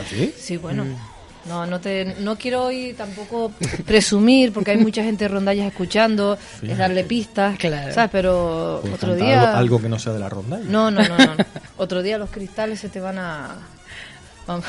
[0.00, 0.34] ¿Así?
[0.38, 0.84] Sí, bueno.
[1.46, 3.52] No, no te, no quiero hoy tampoco
[3.86, 7.94] presumir porque hay mucha gente de rondallas escuchando, es darle pistas, Claro.
[7.94, 8.10] ¿sabes?
[8.10, 10.58] Pero Pues otro día Algo, algo que no sea de la ronda.
[10.58, 11.36] no, no, no, no.
[11.76, 13.48] Otro día los cristales se te van a
[14.46, 14.64] Vamos.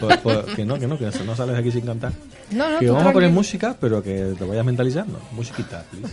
[0.00, 2.12] Pues- pues que no, que no, que no sales de aquí sin cantar.
[2.50, 5.20] No, no, que vamos a poner música, pero que te vayas mentalizando.
[5.32, 6.12] Musiquita, please.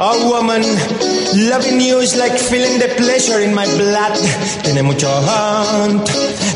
[0.00, 0.62] A woman
[1.50, 4.14] loving you is like feeling the pleasure in my blood.
[4.62, 6.06] Tiene mucho hunt,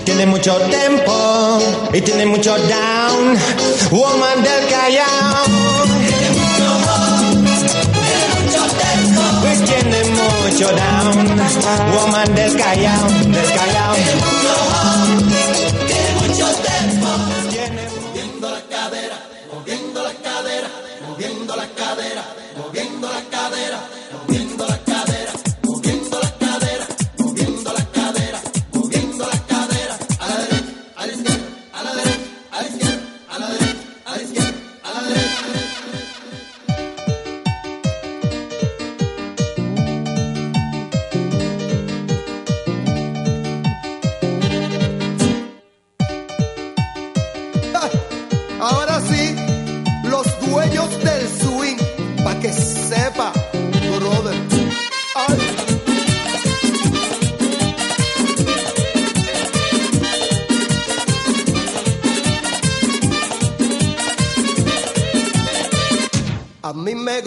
[0.05, 1.59] tiene mucho tempo
[1.92, 3.37] y tiene mucho down.
[3.90, 5.42] Woman del Callao.
[9.40, 11.16] Pues tiene mucho down.
[11.96, 14.81] Woman del Callao, del Callao.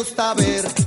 [0.06, 0.85] Gusta ver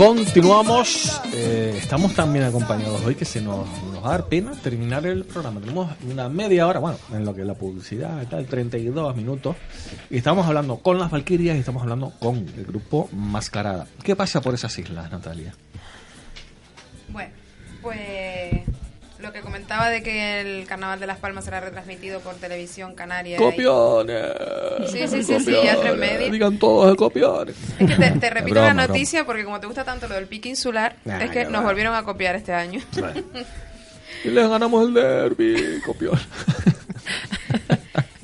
[0.00, 1.20] Continuamos.
[1.34, 5.04] eh, estamos tan bien acompañados hoy que se nos, nos va a dar pena terminar
[5.04, 5.60] el programa.
[5.60, 9.56] Tenemos una media hora, bueno, en lo que es la publicidad, tal, 32 minutos.
[10.08, 13.86] Y estamos hablando con las Valquirias y estamos hablando con el grupo Mascarada.
[14.02, 15.52] ¿Qué pasa por esas islas, Natalia?
[17.10, 17.32] Bueno,
[17.82, 18.59] pues
[19.22, 23.36] lo que comentaba de que el Carnaval de Las Palmas será retransmitido por televisión canaria.
[23.38, 24.24] ¡Copiones!
[24.90, 26.32] Sí, sí, sí, sí, ya tres medios.
[26.32, 27.54] Digan todos de copiones.
[27.78, 28.86] Es que te, te repito Broma, la broma.
[28.88, 31.66] noticia porque como te gusta tanto lo del pique insular, Nah, es que nos va.
[31.66, 32.80] volvieron a copiar este año.
[34.24, 36.18] Y les ganamos el derby, copión.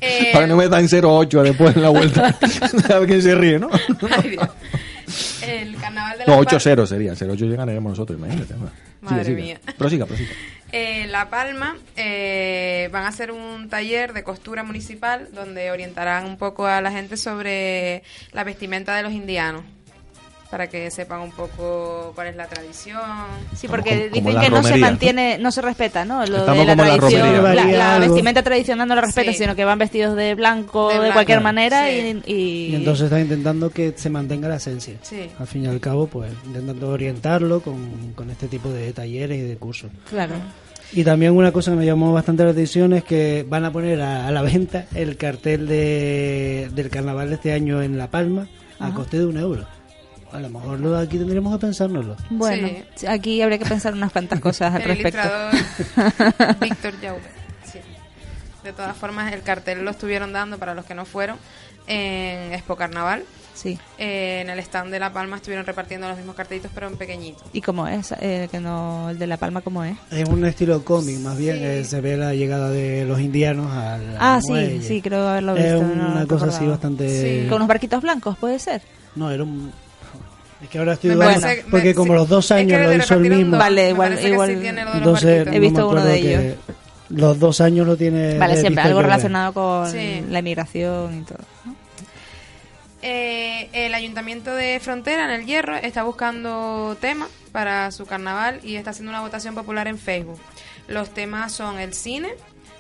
[0.00, 2.26] Eh, Para que no metan 0-8 después en la vuelta.
[2.94, 3.70] A ver quién se ríe, ¿no?
[4.22, 4.48] Ay, Dios.
[5.42, 6.66] El carnaval de No, Las Palmas.
[6.66, 7.12] 8-0 sería.
[7.14, 8.54] 0-8 ya ganaremos nosotros, imagínate.
[8.54, 8.70] ¿no?
[9.00, 9.42] Madre Sigue, sigue.
[9.42, 9.60] mía.
[9.78, 10.30] Prosiga, prosiga.
[10.72, 16.36] En La Palma eh, van a hacer un taller de costura municipal donde orientarán un
[16.36, 18.02] poco a la gente sobre
[18.32, 19.62] la vestimenta de los indianos
[20.50, 23.00] para que sepan un poco cuál es la tradición.
[23.56, 26.24] Sí, porque como dicen la que no se mantiene, no se respeta, ¿no?
[26.26, 27.36] Lo Estamos de la como la tradición.
[27.36, 27.64] romería.
[27.64, 29.38] La, la vestimenta tradicional no lo respeta, Sí.
[29.38, 32.22] sino que van vestidos de blanco De cualquier manera Sí.
[32.26, 34.94] y, y- Y entonces está intentando que se mantenga la esencia.
[35.02, 35.28] Sí.
[35.38, 39.42] Al fin y al cabo, pues intentando orientarlo con, con este tipo de talleres y
[39.42, 39.90] de cursos.
[40.08, 40.34] Claro.
[40.92, 44.00] Y también una cosa que me llamó bastante la atención es que van a poner
[44.00, 48.46] a, a la venta el cartel de, del carnaval de este año en La Palma
[48.78, 49.64] a coste de un euro.
[50.32, 52.16] A lo mejor lo de aquí tendríamos que pensárnoslo.
[52.30, 53.06] Bueno, Sí.
[53.06, 55.20] aquí habría que pensar unas cuantas cosas al El respecto.
[55.20, 57.20] ilustrador Víctor Jaube.
[57.64, 57.78] Sí.
[58.64, 61.36] De todas formas, el cartel lo estuvieron dando para los que no fueron
[61.86, 63.22] en Expo Carnaval.
[63.54, 63.78] Sí.
[63.96, 67.42] Eh, en el stand de La Palma estuvieron repartiendo los mismos cartelitos, pero en pequeñito.
[67.54, 68.12] ¿Y cómo es?
[68.20, 69.96] Eh, que no, el de La Palma, ¿cómo es?
[70.10, 71.64] Es un estilo cómic, más bien Sí.
[71.64, 74.82] eh, se ve la llegada de los indianos al, Ah, sí, muelle.
[74.82, 75.78] sí, creo haberlo Es visto.
[75.90, 77.08] una no cosa así bastante...
[77.42, 77.48] Sí.
[77.48, 78.82] Con unos barquitos blancos, ¿puede ser?
[79.14, 79.72] No, era un...
[80.62, 82.18] Es que ahora estoy dudando, parece- porque me- como sí.
[82.18, 83.50] los dos Es que años lo hizo el mismo.
[83.52, 85.46] dos, Vale, igual- igual- sí Entonces.
[85.52, 86.54] He visto no uno de ellos.
[87.10, 88.36] Los dos años lo tiene.
[88.38, 90.24] Vale, siempre algo relacionado con Sí.
[90.28, 91.38] la inmigración y todo.
[91.66, 91.76] ¿no?
[93.02, 98.76] Eh, el Ayuntamiento de Frontera, en el Hierro, está buscando temas para su carnaval y
[98.76, 100.40] está haciendo una votación popular en Facebook.
[100.88, 102.30] Los temas son el cine,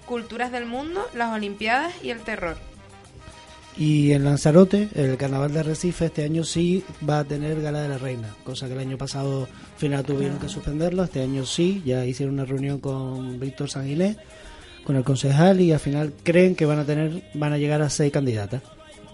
[0.06, 2.56] culturas del mundo, las Olimpiadas y el terror.
[3.78, 7.88] Y en Lanzarote, el carnaval de Recife este año sí va a tener Gala de
[7.90, 11.04] la Reina, cosa que el año pasado al final tuvieron que suspenderlo.
[11.04, 14.16] Este año sí, ya hicieron una reunión con Víctor Sanguiné,
[14.84, 17.90] con el concejal, y al final creen que van a tener, van a llegar a
[17.90, 18.62] seis candidatas.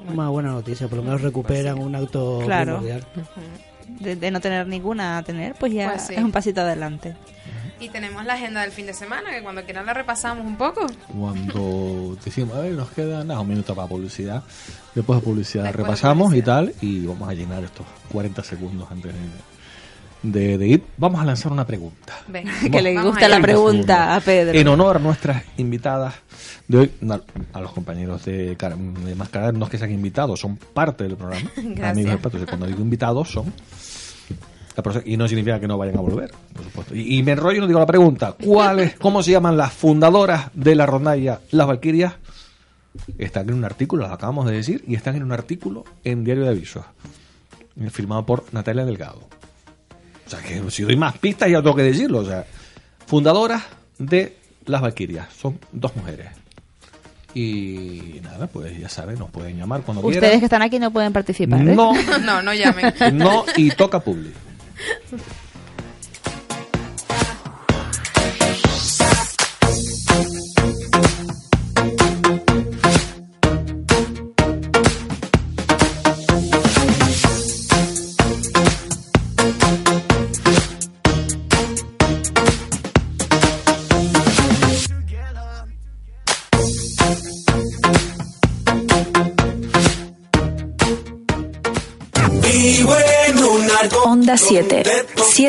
[0.08, 2.78] Una buena noticia, por lo menos recuperan un acto Claro.
[2.78, 3.04] primordial.
[4.00, 6.14] De, de no tener ninguna a tener, pues ya Pues sí.
[6.14, 7.14] es un pasito adelante.
[7.80, 10.86] Y tenemos la agenda del fin de semana, que cuando quieran la repasamos un poco.
[11.08, 14.42] Cuando decimos, a ver, nos queda nada, un minuto para publicidad.
[14.94, 16.62] Después de publicidad Después de repasamos publicidad.
[16.62, 19.18] y tal, y vamos a llenar estos 40 segundos antes de,
[20.22, 20.82] de- de ir.
[20.96, 22.14] Vamos a lanzar una pregunta.
[22.70, 24.58] Que le gusta la pregunta a Pedro.
[24.58, 26.14] En honor a nuestras invitadas
[26.68, 26.90] de hoy,
[27.52, 31.50] a los compañeros de, de no es que sean invitados, son parte del programa.
[31.56, 31.90] Gracias.
[31.90, 33.52] Amigos del Cuando digo invitados son.
[35.04, 36.94] Y no significa que no vayan a volver, por supuesto.
[36.94, 38.34] Y, y me enrollo y no digo la pregunta.
[38.42, 42.14] ¿Cuáles, cómo se llaman las fundadoras de la rondalla Las Valquirias?
[43.18, 46.44] Están en un artículo, las acabamos de decir, y están en un artículo en Diario
[46.44, 46.84] de Avisos,
[47.90, 49.28] firmado por Natalia Delgado.
[50.32, 52.20] O sea, que si doy más pistas ya tengo que decirlo.
[52.20, 52.46] O sea,
[53.06, 53.62] fundadoras
[53.98, 55.28] de Las Valquirias.
[55.34, 56.28] Son dos mujeres.
[57.34, 60.38] Y nada, pues ya saben, nos pueden llamar cuando Ustedes quieran.
[60.40, 61.60] que están aquí no pueden participar.
[61.60, 61.74] ¿eh?
[61.74, 61.92] No,
[62.22, 62.92] No, no llamen.
[63.14, 64.32] no, y toca publi.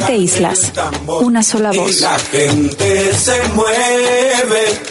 [0.06, 0.74] Siete islas.
[1.08, 2.02] Una sola voz.
[2.02, 4.82] la gente se mueve.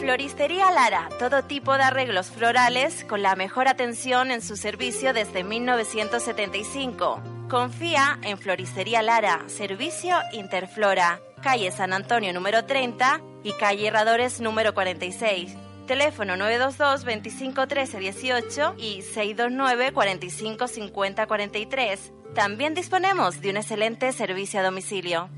[0.00, 5.44] Floristería Lara, todo tipo de arreglos florales con la mejor atención en su servicio desde
[5.44, 7.22] 1975.
[7.48, 14.74] Confía en Floristería Lara, servicio Interflora, calle San Antonio número 30 y calle Herradores número
[14.74, 15.54] 46.
[15.86, 22.12] Teléfono 922 25 13 18 y 629 45 50 43.
[22.34, 25.28] También disponemos de un excelente servicio a domicilio.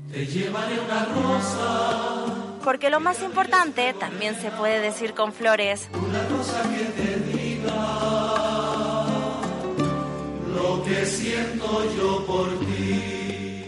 [2.63, 5.89] Porque lo más importante también se puede decir con flores.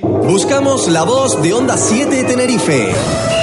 [0.01, 3.42] Buscamos la voz de Onda 7 Tenerife.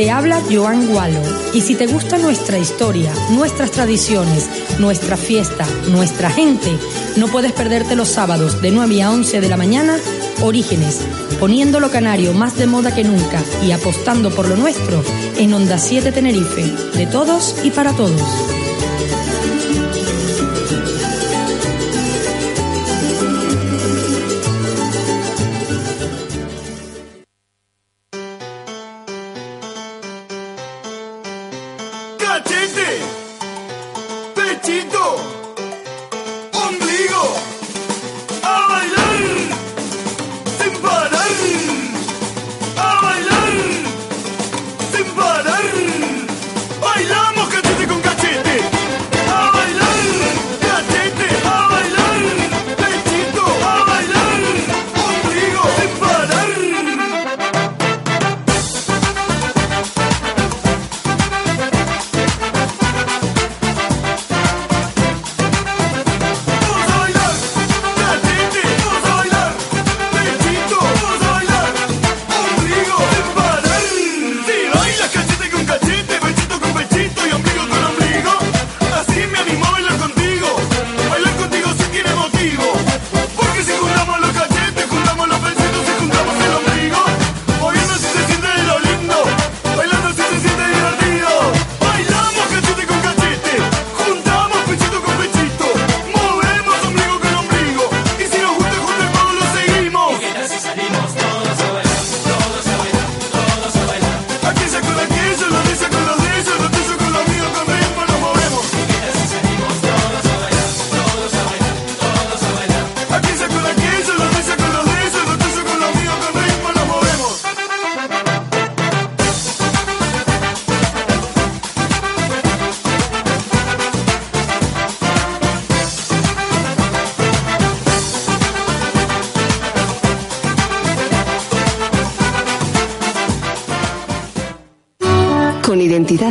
[0.00, 1.20] Te habla Joan Gualo.
[1.52, 6.70] Y si te gusta nuestra historia, nuestras tradiciones, nuestra fiesta, nuestra gente,
[7.16, 9.98] no puedes perderte los sábados de 9 a 11 de la mañana,
[10.40, 11.00] Orígenes,
[11.38, 15.04] poniendo lo canario más de moda que nunca y apostando por lo nuestro
[15.36, 16.64] en Onda 7 Tenerife,
[16.96, 18.49] de todos y para todos.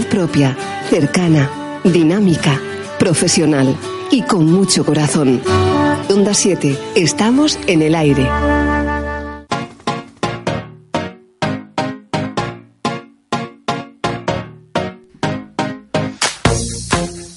[0.10, 0.56] Propia,
[0.90, 1.50] cercana,
[1.84, 2.60] dinámica,
[2.98, 3.76] profesional
[4.12, 5.42] y con mucho corazón.
[6.10, 8.28] Onda 7, estamos en el aire.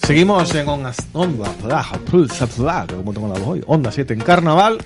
[0.07, 1.49] Seguimos en Onda, onda,
[2.87, 3.65] como tengo la voz hoy.
[3.67, 4.79] Onda 7 en carnaval.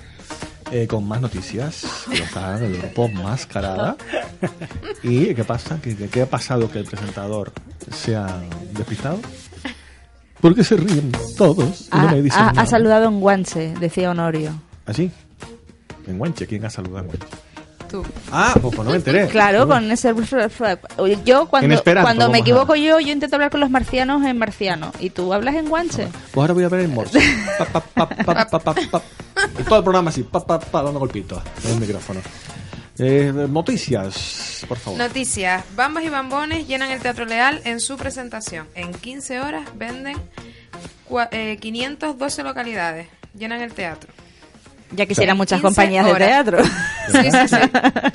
[0.71, 1.85] eh, con más noticias.
[2.11, 3.95] Está el grupo Mascarada.
[5.03, 5.79] ¿Y qué pasa?
[5.81, 7.53] ¿Qué, qué- qué ha pasado que el presentador
[7.97, 8.41] se ha
[8.73, 9.19] despistado?
[10.41, 11.87] ¿Por qué se ríen todos?
[11.91, 14.51] Y no Ha, me dicen ha- ha saludado en Guanche, decía Honorio.
[14.85, 15.11] ¿Así?
[16.05, 17.27] En Guanche, ¿quién ha saludado en Guanche?
[17.89, 18.03] Tú.
[18.31, 19.27] Ah, pues, pues no me enteré.
[19.29, 19.67] Claro, No.
[19.69, 20.13] con ese...
[21.23, 24.23] Yo En cuando, cuando me vamos a equivoco yo, yo intento hablar con los marcianos
[24.25, 24.91] en marciano.
[24.99, 26.07] ¿Y tú hablas en Guanche?
[26.31, 27.19] Pues ahora voy a ver el morse.
[27.57, 29.01] Pa, pa, pa, pa, pa, pa, pa.
[29.59, 32.19] Y todo el programa así, pa, pa, pa, dando golpitos en el micrófono.
[32.99, 34.97] Eh, noticias, por favor.
[34.99, 35.63] Noticias.
[35.75, 38.67] Bambas y bambones llenan el Teatro Leal en su presentación.
[38.75, 40.17] En 15 horas venden
[41.31, 43.07] eh, 512 localidades.
[43.37, 44.09] Llenan el teatro.
[44.95, 46.27] Ya quisieran muchas 15 compañías de horas.
[46.27, 46.57] teatro.
[47.07, 47.55] Sí, sí, sí.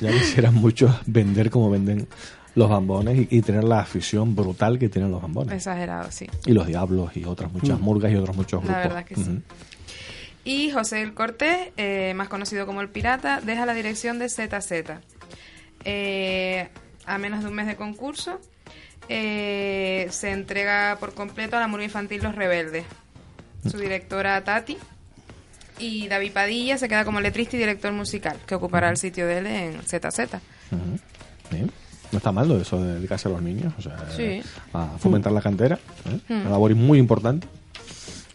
[0.01, 2.07] Ya quisieran muchos vender como venden
[2.53, 5.51] los bambones y, y tener la afición brutal que tienen los bambones.
[5.55, 6.27] Exagerado, sí.
[6.45, 7.83] Y los diablos y otras muchas Mm.
[7.83, 8.83] murgas y otros muchos La grupos.
[8.89, 9.39] verdad que sí.
[10.45, 14.99] Y José del Cortés, eh, más conocido como el Pirata, deja la dirección de ZZ.
[15.85, 16.67] Eh,
[17.05, 18.39] a menos de un mes de concurso,
[19.09, 22.85] eh, se entrega por completo a la murga infantil Los Rebeldes.
[23.69, 24.77] Su directora Tati.
[25.79, 29.37] Y David Padilla se queda como letrista y director musical, que ocupará el sitio de
[29.39, 30.19] él en ZZ.
[30.71, 30.99] Ujú.
[31.49, 31.71] Bien.
[32.11, 34.43] No está mal eso de dedicarse a los niños, o sea, Sí.
[34.71, 35.79] a fomentar la cantera.
[36.05, 36.19] ¿eh?
[36.29, 37.47] Una labor muy importante.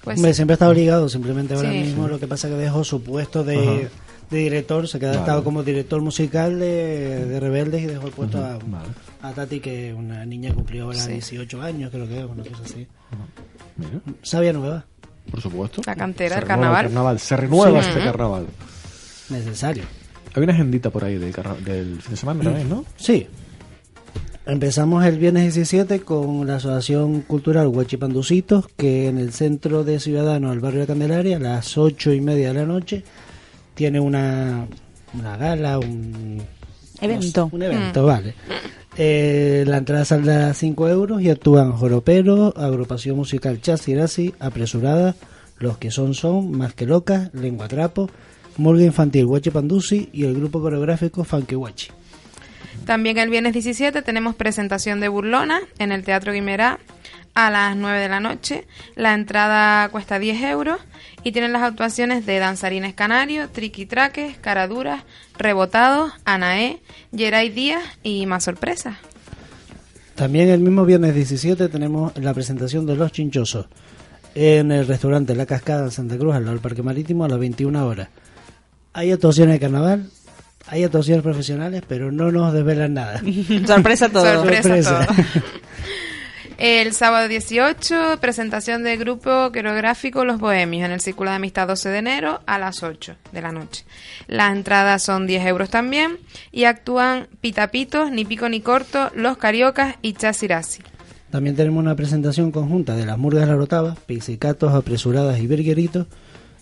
[0.05, 1.79] Pues Hombre, siempre está obligado, simplemente ahora Sí.
[1.79, 3.89] mismo lo que pasa es que dejó su puesto de, Ajá.
[4.31, 5.21] de director, se queda Vale.
[5.21, 8.89] estado como director musical de, de Rebeldes y dejó el puesto a, Vale.
[9.23, 11.13] a Tati, que es una niña que cumplió ahora Sí.
[11.13, 12.87] 18 años, creo que es, una cosa así.
[13.77, 13.91] Mira,
[14.23, 14.85] Sabia nueva,
[15.31, 15.83] por supuesto.
[15.85, 16.85] La cantera del el carnaval.
[16.87, 17.19] carnaval.
[17.19, 17.89] Se renueva Sí.
[17.91, 18.47] este carnaval.
[19.31, 19.83] necesario.
[20.35, 21.33] Hay una agendita por ahí del,
[21.65, 22.85] del fin de semana también, ¿no?
[22.97, 23.27] Sí.
[24.49, 30.55] Empezamos el viernes 17 con la Asociación Cultural Huachipanducitos, que en el centro de Ciudadanos,
[30.55, 33.05] el barrio de Candelaria, a las ocho y media de la noche,
[33.75, 34.67] tiene una,
[35.13, 36.41] una gala, un
[36.99, 37.43] Evento.
[37.43, 38.35] no sé, un evento, vale.
[38.97, 45.15] Eh, la entrada saldrá a 5 euros y actúan Joropero, agrupación musical Chasirasi, Apresurada,
[45.59, 48.09] Los que son son, Más que locas, Lengua Trapo,
[48.57, 51.98] Murga Infantil Huachi Pandusi y el grupo coreográfico Funky Huachi.
[52.89, 56.79] También el viernes 17 tenemos presentación de Burlona en el Teatro Guimerá
[57.35, 58.67] a las 9 de la noche.
[58.97, 60.81] La entrada cuesta 10 euros
[61.23, 65.05] y tienen las actuaciones de Danzarines Canario, Triquitraques, Caraduras,
[65.37, 66.81] Rebotados, Anaé,
[67.15, 68.97] Geray Díaz y más sorpresas.
[70.15, 73.67] También el mismo viernes 17 tenemos la presentación de Los Chinchosos
[74.35, 77.39] en el restaurante La Cascada en Santa Cruz, al lado del Parque Marítimo, a las
[77.39, 78.09] 21 horas.
[78.95, 80.11] Hay actuaciones de carnaval,
[80.71, 83.21] hay actuaciones profesionales, pero no nos desvelan nada.
[83.67, 84.45] Sorpresa todo.
[84.45, 85.25] Sorpresa todo.
[86.59, 91.89] El sábado 18, presentación del grupo coreográfico Los Bohemios en el Círculo de Amistad 12
[91.89, 93.85] de enero a las 8 de la noche.
[94.27, 96.19] Las entradas son 10 euros también
[96.51, 100.83] y actúan Pitapitos, Ni Pico Ni Corto, Los Cariocas y Chasirasi.
[101.31, 106.09] También tenemos una presentación conjunta de las Murgas La Rotava, Pizzicatos, Apresuradas y Virgueritos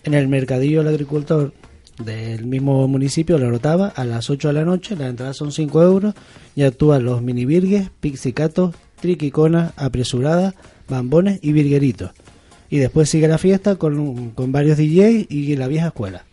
[0.04, 1.54] en el Mercadillo del Agricultor
[1.99, 4.97] del mismo municipio, La Rotava, a las 8 de la noche.
[4.97, 6.14] Las entradas son 5 euros
[6.55, 10.55] y actúan los mini virgues, Pizzicatos, Triquiconas, Apresuradas,
[10.88, 12.12] Bambones y Virgueritos.
[12.68, 16.24] Y después sigue la fiesta con, con varios DJs y la vieja escuela.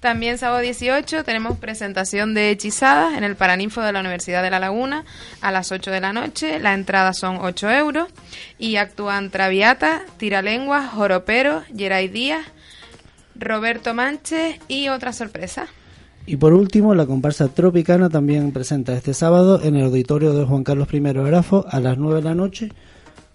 [0.00, 4.60] También sábado 18 tenemos presentación de Hechizadas en el Paraninfo de la Universidad de La
[4.60, 5.04] Laguna
[5.40, 6.60] a las 8 de la noche.
[6.60, 8.08] La entrada son 8 euros
[8.58, 12.46] y actúan Traviata, Tiralenguas, Joropero, Geray Díaz,
[13.38, 15.66] Roberto Manches y otra sorpresa.
[16.26, 20.62] Y por último, la comparsa Tropicana también presenta este sábado en el auditorio de Juan
[20.62, 22.68] Carlos I Grafo a las 9 de la noche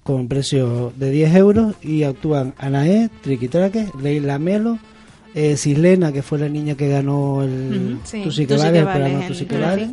[0.03, 4.77] con precio de 10 euros y actúan Anaé, Triquitraque, Leila Melo,
[5.33, 8.21] eh, Cislena, que fue la niña que ganó el sí.
[8.23, 9.89] Tu sí que programa.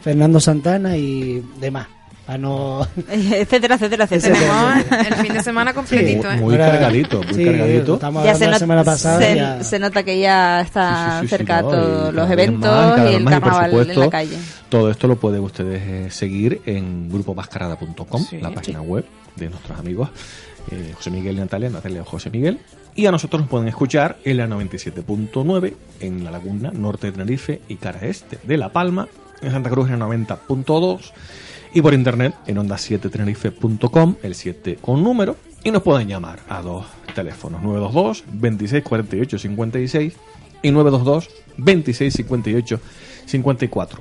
[0.00, 1.88] Fernando Santana y demás.
[2.28, 2.86] A no...
[3.10, 4.84] etcétera, etcétera, etcétera.
[4.88, 6.36] Tenemos el fin de semana completito, ¿eh?
[6.38, 7.94] Muy Ahora- cargadito, muy sí, cargadito.
[7.94, 9.18] Estamos Ya se, la semana pasada.
[9.20, 12.30] se- ya- se nota que ya está Sí, sí, sí, cerca no, todos y los
[12.30, 14.36] eventos más, y el más, y por carnaval en la calle.
[14.68, 19.04] Todo esto lo pueden ustedes eh, seguir en grupomascarada.com, la página web
[19.36, 20.08] de nuestros amigos
[20.72, 22.58] eh, José Miguel y Natalia, Natalia José Miguel.
[22.96, 27.60] Y a nosotros nos pueden escuchar en la 97.9 en la Laguna Norte de Tenerife
[27.68, 29.06] y cara este de La Palma,
[29.42, 31.00] en Santa Cruz en la 90.2,
[31.74, 36.86] Y por internet en onda7tenerife.com, el 7 con número, y nos pueden llamar a dos
[37.14, 40.14] teléfonos, 922 26 48 56
[40.62, 42.80] y 922 26 58
[43.26, 44.00] 54.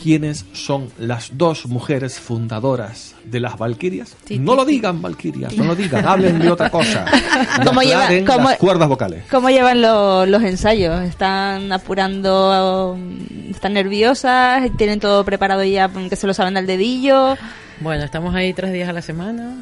[0.00, 4.14] ¿Quiénes son las dos mujeres fundadoras de las Valquirias?
[4.30, 7.06] No lo digan Valquirias, no lo digan, hablen de otra cosa.
[7.64, 9.24] ¿Cómo lleva- aclaren cómo- las cuerdas vocales.
[9.30, 11.02] ¿Cómo llevan lo- los ensayos?
[11.02, 12.92] ¿Están apurando?
[12.92, 14.68] um, ¿Están nerviosas?
[14.76, 17.36] ¿Tienen todo preparado ya que se lo saben al dedillo?
[17.80, 19.56] Bueno, estamos ahí tres días a la semana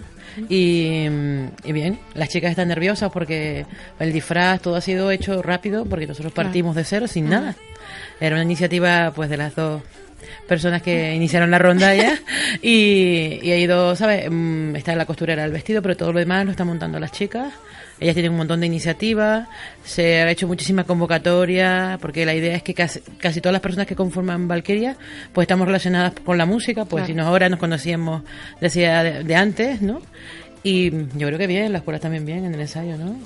[0.48, 1.06] y,
[1.64, 3.66] y bien, las chicas están nerviosas porque
[3.98, 7.54] el disfraz todo ha sido hecho rápido porque nosotros partimos de cero sin nada.
[8.20, 9.82] Era una iniciativa pues de las dos
[10.48, 12.18] personas que iniciaron la rondalla
[12.62, 14.26] y, y ha ido, ¿sabes?
[14.30, 17.52] Mm, Está la costurera del vestido, pero todo lo demás lo están montando las chicas.
[18.00, 19.48] Ellas tienen un montón de iniciativas,
[19.84, 23.86] se ha hecho muchísima convocatoria, porque la idea es que casi, casi todas las personas
[23.86, 24.96] que conforman Valkyria,
[25.32, 27.06] pues estamos relacionadas con la música, pues Claro.
[27.06, 28.22] si no ahora nos conocíamos
[28.60, 30.00] decía de, de antes, ¿no?
[30.62, 33.16] Y yo creo que bien, la escuela también bien en el ensayo, ¿no?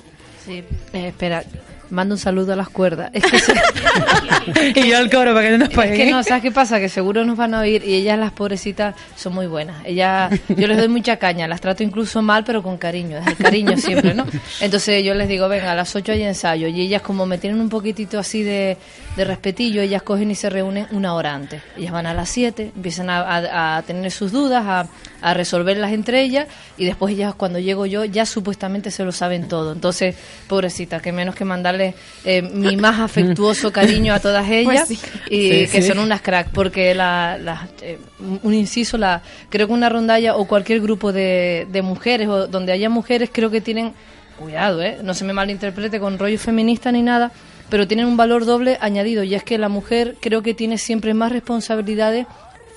[0.45, 0.63] Sí,
[0.93, 1.43] eh, espera,
[1.89, 3.09] mando un saludo a las cuerdas.
[3.13, 3.53] Es que, se-
[4.75, 5.95] y yo al coro para que no nos es paguen.
[5.97, 6.79] que no, ¿sabes qué pasa?
[6.79, 9.77] Que seguro nos van a oír y ellas, las pobrecitas, son muy buenas.
[9.85, 13.37] Ellas, yo les doy mucha caña, las trato incluso mal, pero con cariño, desde el
[13.37, 14.25] cariño siempre, ¿no?
[14.61, 17.59] Entonces yo les digo, venga, a las 8 hay ensayo y ellas como me tienen
[17.61, 18.77] un poquitito así de,
[19.15, 21.61] de respetillo, ellas cogen y se reúnen una hora antes.
[21.77, 24.87] Ellas van a las 7, empiezan a, a- a tener sus dudas, a,
[25.21, 26.47] a resolverlas entre ellas
[26.77, 29.73] y después ellas cuando llego yo ya supuestamente se lo saben todo.
[29.73, 30.15] Entonces,
[30.47, 31.93] pobrecita, que menos que mandarle
[32.25, 35.07] eh, mi más afectuoso cariño a todas ellas Pues sí.
[35.29, 35.87] y Sí, que sí.
[35.87, 40.35] son unas crack porque la, la- eh, un- un inciso la creo que una rondalla
[40.35, 43.93] o cualquier grupo de, de mujeres o donde haya mujeres creo que tienen
[44.37, 47.31] cuidado eh no se me malinterprete con rollo feminista ni nada
[47.69, 51.13] pero tienen un valor doble añadido y es que la mujer creo que tiene siempre
[51.13, 52.25] más responsabilidades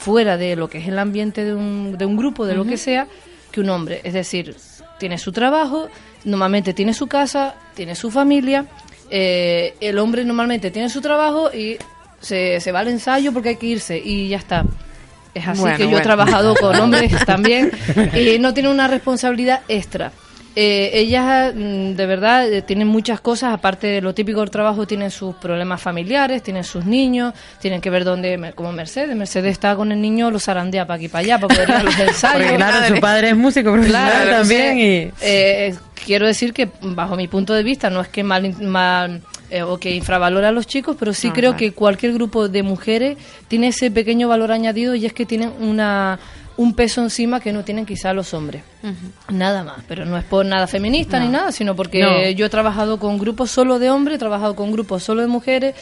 [0.02, 2.76] fuera de lo que es el ambiente de un, de un grupo de lo que
[2.76, 3.06] sea
[3.50, 4.56] que un hombre es decir
[4.98, 5.88] tiene su trabajo
[6.24, 8.66] normalmente tiene su casa tiene su familia
[9.14, 11.76] eh, el hombre normalmente tiene su trabajo y
[12.22, 14.64] se, se va al ensayo porque hay que irse y ya está.
[15.34, 17.70] Es así Bueno, que yo he trabajado con hombres también
[18.14, 20.12] y no tienen una responsabilidad extra.
[20.54, 24.86] Eh, ellas mm, de verdad eh, tienen muchas cosas, aparte de lo típico del trabajo,
[24.86, 29.74] tienen sus problemas familiares, tienen sus niños, tienen que ver dónde, como Mercedes, Mercedes está
[29.76, 32.42] con el niño, lo zarandea para aquí para allá para poder ir a los ensayos.
[32.42, 35.10] Porque claro, su padre es músico profesional Claro, también y...
[35.22, 35.74] eh,
[36.04, 39.78] quiero decir que bajo mi punto de vista no es que mal, mal eh, o
[39.78, 43.16] que infravalora a los chicos, pero sí creo que cualquier grupo de mujeres
[43.48, 46.18] tiene ese pequeño valor añadido y es que tienen una
[46.56, 48.62] un peso encima que no tienen quizá los hombres.
[49.30, 51.24] Nada más, pero no es por nada feminista No.
[51.26, 52.28] ni nada, sino porque No.
[52.30, 55.74] yo he trabajado con grupos solo de hombres, he trabajado con grupos solo de mujeres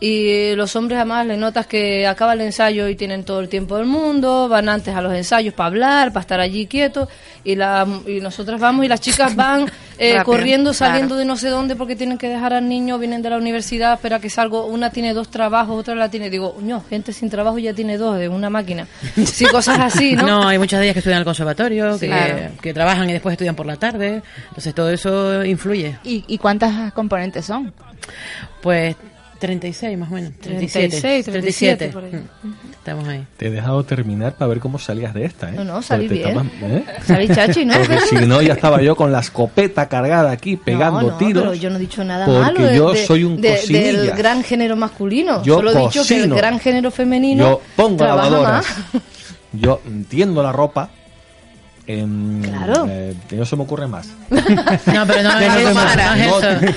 [0.00, 3.76] y los hombres además le notas que acaba el ensayo y tienen todo el tiempo
[3.76, 7.08] del mundo, van antes a los ensayos para hablar, para estar allí quietos
[7.42, 9.62] y, la, y nosotras vamos y las chicas van
[9.98, 10.92] eh, Rápido, corriendo, claro.
[10.92, 13.94] saliendo de no sé dónde porque tienen que dejar al niño, vienen de la universidad,
[13.94, 17.58] espera que salgo, una tiene dos trabajos, otra la tiene, digo, no, gente sin trabajo
[17.58, 18.86] ya tiene dos de una máquina.
[19.38, 20.26] Sí, cosas así, ¿no?
[20.26, 22.50] No, hay muchas de ellas que estudian el conservatorio, que, Claro.
[22.62, 24.22] que trabajan y después estudian por la tarde.
[24.48, 25.98] Entonces todo eso influye.
[26.04, 27.72] ¿Y, y cuántas componentes son?
[28.62, 28.96] Pues
[29.38, 30.32] 36 más o menos.
[30.40, 30.88] 37.
[31.00, 32.10] 36, 37, por ahí.
[32.12, 32.52] Mm.
[32.72, 33.24] Estamos ahí.
[33.36, 35.52] Te he dejado terminar para ver cómo salías de esta, ¿eh?
[35.54, 36.28] No, no, salí Porque bien.
[36.38, 36.84] estabas- ¿eh?
[37.06, 37.74] Salí chachi, ¿no?
[37.74, 41.42] Porque si no, ya estaba yo con la escopeta cargada aquí pegando no, no, tiros.
[41.44, 43.84] pero yo no he dicho nada porque malo de- yo de- soy un de- cocinilla.
[44.02, 45.42] del gran género masculino.
[45.44, 48.66] Yo Solo he dicho que el gran género femenino Yo pongo trabaja lavadoras.
[48.92, 49.02] más.
[49.52, 50.90] Yo tiendo la ropa.
[51.88, 52.86] Em, Claro.
[52.88, 54.08] eh, no se me ocurre más.
[54.30, 56.74] No, pero no, De es eso me- no es no- eso.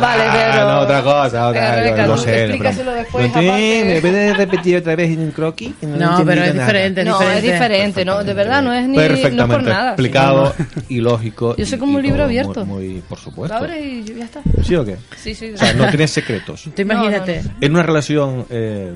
[0.00, 0.68] Vale, Ah, pero...
[0.70, 2.42] no, otra cosa, otra lo tú sé.
[2.46, 3.84] explícaselo pero- después, no aparte.
[3.94, 5.72] ¿Me puedes repetir otra vez en un croquis?
[5.82, 6.66] No, pero es nada.
[6.66, 9.88] diferente, No, es diferente, no, de verdad, no es ni no es Perfectamente por nada.
[9.90, 10.54] explicado
[10.88, 11.54] y lógico.
[11.56, 12.64] Yo soy como un libro abierto.
[12.66, 13.56] Muy, muy- por supuesto.
[13.56, 14.40] Lo abres y ya está.
[14.64, 14.96] ¿Sí o qué?
[15.16, 15.52] Sí, sí.
[15.52, 16.64] O sea, no tienes secretos.
[16.74, 17.42] Tú imagínate.
[17.42, 18.92] No, no, En una relación eh,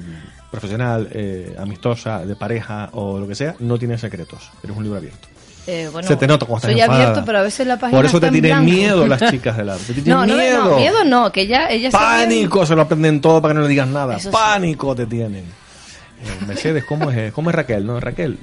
[0.50, 4.50] profesional, eh, amistosa, de pareja o lo que sea, no tienes secretos.
[4.64, 5.28] Eres un libro abierto.
[5.70, 7.04] Eh, bueno, Se te nota cuando estás Soy enfadada.
[7.10, 8.72] abierto, pero a veces la página Por eso está te en tienen blanco.
[8.74, 9.84] miedo las chicas del arte.
[9.92, 10.64] Te tienen No, no, miedo.
[10.70, 11.90] no, miedo no, que ya ella.
[11.90, 14.16] Pánico, se lo aprenden todo para que no le digas nada.
[14.16, 14.32] Eso sí.
[14.32, 15.44] Pánico te tienen.
[15.44, 17.84] Eh, Mercedes, ¿cómo es, ¿cómo es Raquel?
[17.86, 18.38] No, Raquel,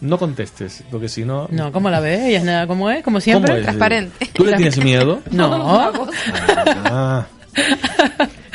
[0.00, 1.48] no contestes, porque si no...
[1.50, 2.20] No, ¿cómo la ves?
[2.22, 3.48] Ella es nada como es, como siempre.
[3.50, 3.64] ¿Cómo es?
[3.64, 4.26] Transparente.
[4.32, 5.20] ¿Tú le tienes miedo?
[5.30, 5.92] No.
[6.86, 7.26] Ah,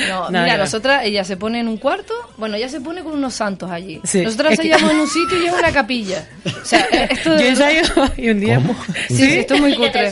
[0.10, 3.14] No, No, mira, nosotras, ella se pone en un cuarto, bueno, ella se pone con
[3.14, 4.00] unos santos allí.
[4.04, 4.22] Sí.
[4.22, 6.28] Nosotras Es que- ensayamos en un sitio y en una capilla.
[6.46, 7.82] O sea, eh, esto Yo de ensayo
[8.18, 8.56] y un día.
[8.56, 8.76] ¿Cómo?
[9.08, 10.12] Sí, sí, esto es muy cutre.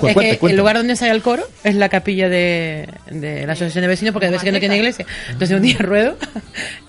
[0.00, 3.52] Cu- Es que el lugar donde ensaya el coro es la capilla de, de la
[3.52, 5.06] asociación de vecinos porque a veces que no tiene iglesia.
[5.28, 6.16] Entonces un día ruedo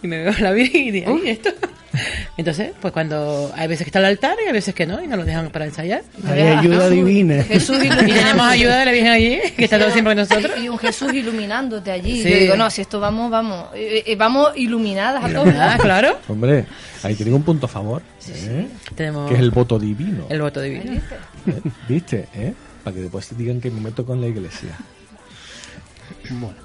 [0.02, 1.50] y me veo la Virgen y digo, "Ay, esto.
[2.38, 5.08] Entonces, pues cuando hay veces que está el altar y hay veces que no, y
[5.08, 6.04] no lo dejan para ensayar.
[6.28, 7.44] Hay ayuda divina.
[7.44, 10.58] Jesús Y tenemos ayuda de la Virgen allí, que está todo siempre con nosotros.
[10.60, 12.24] Y un Jesús iluminándote allí.
[12.24, 12.30] Sí.
[12.32, 13.68] Yo digo, no, si esto vamos, vamos.
[13.76, 15.54] eh, eh, vamos iluminadas a todos.
[15.82, 16.18] Claro.
[16.28, 16.66] Hombre,
[17.04, 18.02] ahí tiene un punto a favor.
[18.30, 18.68] ¿eh?
[18.96, 20.26] Tenemos Que es el voto divino.
[20.30, 20.94] el voto divino.
[20.94, 21.02] ¿Eh?
[21.90, 22.28] ¿Viste?
[22.36, 22.54] ¿Eh?
[22.84, 24.70] Para que después te digan que me meto con la iglesia.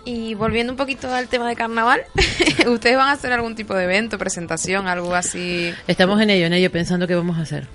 [0.04, 2.00] Y volviendo un poquito al tema de carnaval,
[2.66, 5.72] ¿ustedes van a hacer algún tipo de evento, presentación, algo así?
[5.86, 7.66] Estamos en ello, en ello, pensando qué vamos a hacer.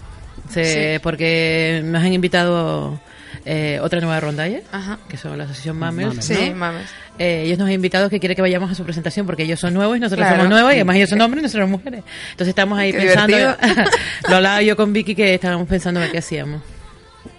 [0.49, 0.99] Se- Sí.
[1.03, 2.99] Porque nos han invitado
[3.45, 4.99] eh, otra nueva rondalla, Ajá.
[5.07, 6.07] que son la asociación Mames.
[6.07, 6.29] Mames.
[6.29, 6.35] ¿no?
[6.35, 6.89] Sí, Mames.
[7.19, 9.73] Eh, ellos nos han invitado que quiere que vayamos a su presentación porque ellos son
[9.73, 10.37] nuevos y nosotros Claro.
[10.43, 12.03] somos nuevos y además ellos son hombres y nosotros somos mujeres.
[12.31, 13.37] Entonces estamos ahí Qué pensando.
[14.29, 16.61] lo hablaba yo con Vicky que estábamos pensando a ver qué hacíamos.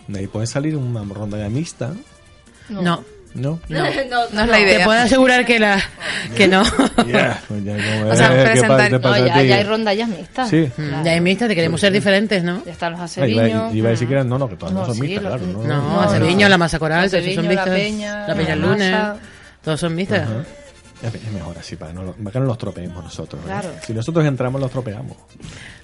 [0.09, 1.93] De ahí puede salir una ronda de mixta.
[2.69, 2.83] No.
[2.83, 3.05] ¿No?
[3.35, 3.59] No,
[4.33, 4.78] no es la idea.
[4.78, 5.83] Te puedo asegurar que la
[6.37, 6.62] que no.
[7.07, 10.49] Ya, pues ya, como O sea, ¿qué presentar- No, pasa ya, ya hay rondallas mixtas.
[10.51, 10.70] Sí.
[10.76, 12.62] Mm, Ya hay mixtas, te queremos ser diferentes, ¿no?
[12.64, 13.74] Ya están los Ah, iba, aceviños.
[13.74, 15.47] iba a decir que eran, no, no, que todas no, No, son sí, mixtas, claro.
[15.47, 17.70] No, No, no, Aceviño, la masa coral, todos son la mixtas.
[17.74, 18.93] peña, la peña la lunes.
[18.93, 19.16] masa.
[19.62, 20.22] Todos son mixtas.
[20.28, 20.33] Ajá.
[20.41, 20.62] Es,
[21.03, 23.43] es mejor así, para, no, para que no los tropeemos nosotros.
[23.45, 23.69] Claro.
[23.85, 25.17] Si nosotros entramos, los tropeamos.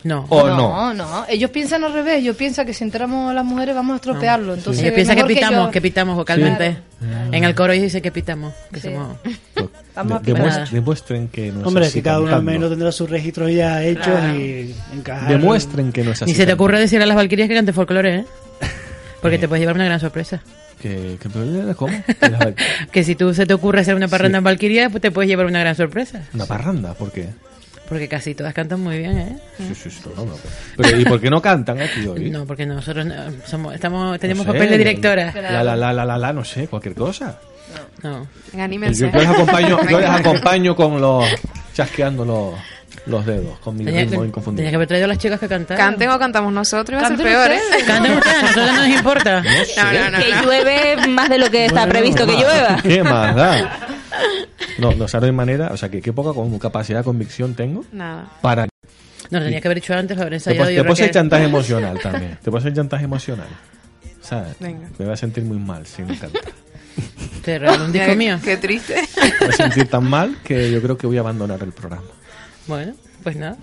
[0.04, 0.26] No.
[0.28, 0.94] ¿O no?
[0.94, 1.26] no, no.
[1.28, 2.18] Ellos piensan al revés.
[2.18, 4.54] Ellos piensan que si entramos las mujeres vamos a estropearlo.
[4.54, 6.78] Entonces, Ellos piensan que pitamos, yo- que pitamos vocalmente.
[7.00, 7.32] Claro.
[7.32, 8.54] En el coro ellos dicen que pitamos.
[8.72, 8.88] Que Sí.
[8.92, 9.16] somos...
[9.96, 12.70] Vamos a De- demuest- demuestren que no es Hombre, así que cada uno al menos
[12.70, 14.38] tendrá sus registros ya hechos Claro.
[14.38, 15.28] y encajar.
[15.28, 16.30] Demuestren que no es así.
[16.30, 18.24] Ni se te ocurre decir a las valquirias que cante folclore, ¿eh?
[19.20, 20.40] Porque te puedes llevar una gran sorpresa.
[20.80, 22.02] Que, que, ¿Cómo?
[22.92, 25.46] Que si tú se te ocurre hacer una parranda en Valkyria, pues te puedes llevar
[25.46, 26.22] una gran sorpresa.
[26.34, 27.28] Una parranda, ¿por qué?
[27.88, 29.36] Porque casi todas cantan muy bien, ¿eh?
[29.56, 30.34] Sí, sí, sí, no, no,
[30.76, 32.30] pero ¿y por qué no cantan aquí hoy?
[32.30, 33.14] No, porque nosotros no-
[33.46, 35.32] somos, estamos, tenemos No sé, papel de directora.
[35.34, 37.38] La, la, la, la, la, la, no sé, cualquier cosa.
[38.02, 38.26] No.
[38.52, 39.06] Venga, anímense.
[39.06, 41.24] Yo, yo les acompaño, yo les acompaño con los
[41.74, 42.54] chasqueando los,
[43.08, 44.70] los dedos, con mi Tenía, ritmo tenía inconfundible.
[44.70, 45.86] que haber traído a las chicas que cantaran.
[45.90, 47.60] Canten o cantamos nosotros, iba a ser Canten peor, ¿eh?
[47.64, 47.84] ustedes.
[47.84, 49.42] Canten ustedes, a nosotros no nos importa.
[49.42, 50.18] No, no, no.
[50.18, 50.42] que no.
[50.42, 52.82] llueve más de lo que está Bueno, previsto que ¿qué llueva.
[52.82, 53.78] ¿Qué más da?
[54.78, 57.04] No, no, o sea, no hay manera, o sea, que qué poca con- capacidad de
[57.04, 58.28] convicción tengo Nada.
[58.40, 58.64] para...
[59.30, 60.64] No, lo tenía que haber dicho antes, lo haber Te, ensayado.
[60.64, 62.32] puedo- yo te puedo hacer que- chantaje emocional también.
[62.42, 63.48] Te puedo hacer chantaje emocional.
[64.22, 64.56] ¿Sabes?
[64.60, 64.88] Venga.
[64.98, 66.38] Me voy a sentir muy mal si no canto.
[67.44, 68.38] Te regalo un disco Qué- mío.
[68.44, 68.94] Qué triste.
[69.22, 72.02] Me voy a sentir tan mal que yo creo que voy a abandonar el programa.
[72.68, 72.92] Bueno,
[73.24, 73.56] pues nada.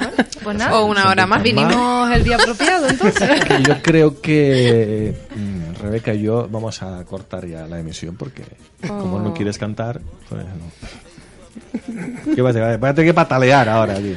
[0.43, 0.79] Pues nada.
[0.79, 1.41] O una hora más.
[1.41, 3.29] Vinimos el día apropiado, entonces.
[3.67, 8.43] Yo creo que mm, Rebeca y yo vamos a cortar ya la emisión porque
[8.87, 9.33] como no Oh.
[9.33, 12.35] quieres cantar, pues no.
[12.35, 14.15] ¿Qué vas a, vas a tener que patalear ahora, tío.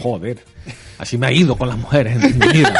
[0.00, 0.38] Joder.
[0.98, 2.74] Así me ha ido con las mujeres en mi vida.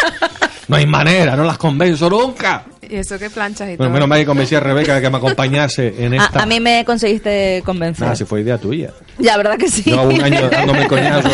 [0.68, 2.64] No hay manera, no las convenzo nunca.
[2.82, 3.90] Y eso que planchas y Bueno, todo.
[3.94, 6.42] menos mal que convencí a Rebeca de que me acompañase en A, esta.
[6.42, 8.02] a mí me conseguiste convencer.
[8.04, 8.90] Nada, si fue idea tuya.
[9.18, 9.82] Ya, ¿verdad que sí?
[9.82, 11.28] Llevo un año dándome coñazo.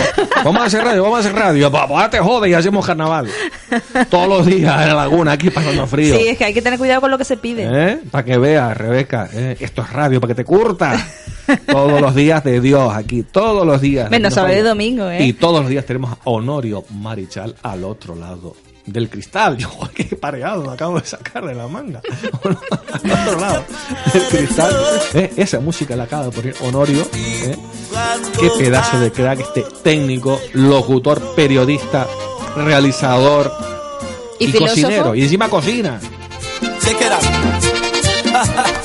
[0.45, 1.67] Vamos a hacer radio, vamos a hacer radio.
[1.77, 3.29] Ahora te jode y hacemos carnaval.
[4.11, 6.17] Todos los días en la laguna, aquí pasando frío.
[6.17, 7.69] Sí, es que hay que tener cuidado con lo que se pide.
[7.71, 7.99] ¿Eh?
[8.11, 9.57] Para que veas, Rebeca, ¿eh?
[9.61, 11.07] esto es radio, para que te curta.
[11.67, 14.11] todos los días de Dios aquí, todos los días.
[14.11, 15.25] Menos No sábado y domingo, ¿eh?
[15.25, 18.55] Y todos los días tenemos a Honorio Marichal al otro lado
[18.87, 19.57] del cristal.
[19.59, 22.01] Yo, qué pareado me acabo de sacar de la manga.
[22.33, 23.65] otro lado
[24.31, 24.77] cristal.
[25.15, 25.33] ¿Eh?
[25.37, 27.07] Esa música la acaba de poner Honorio.
[27.15, 27.57] ¿eh?
[28.39, 32.07] Qué pedazo de crack este técnico, locutor, periodista,
[32.57, 33.53] realizador
[34.39, 35.15] ¿Y cocinero.
[35.15, 36.01] Y encima cocina.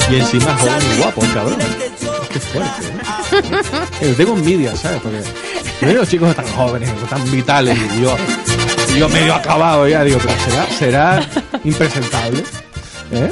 [0.09, 1.61] Y encima es joven y guapo, el cabrón.
[1.61, 2.87] Es que fuerte,
[4.01, 4.13] ¿eh?
[4.15, 5.01] Tengo envidia, ¿sabes?
[5.01, 8.66] Porque los chicos tan jóvenes, tan vitales, y yo, y
[8.97, 11.25] yo medio acabado ya, digo, pero será, será
[11.63, 12.43] impresentable.
[13.11, 13.29] ¿Eh?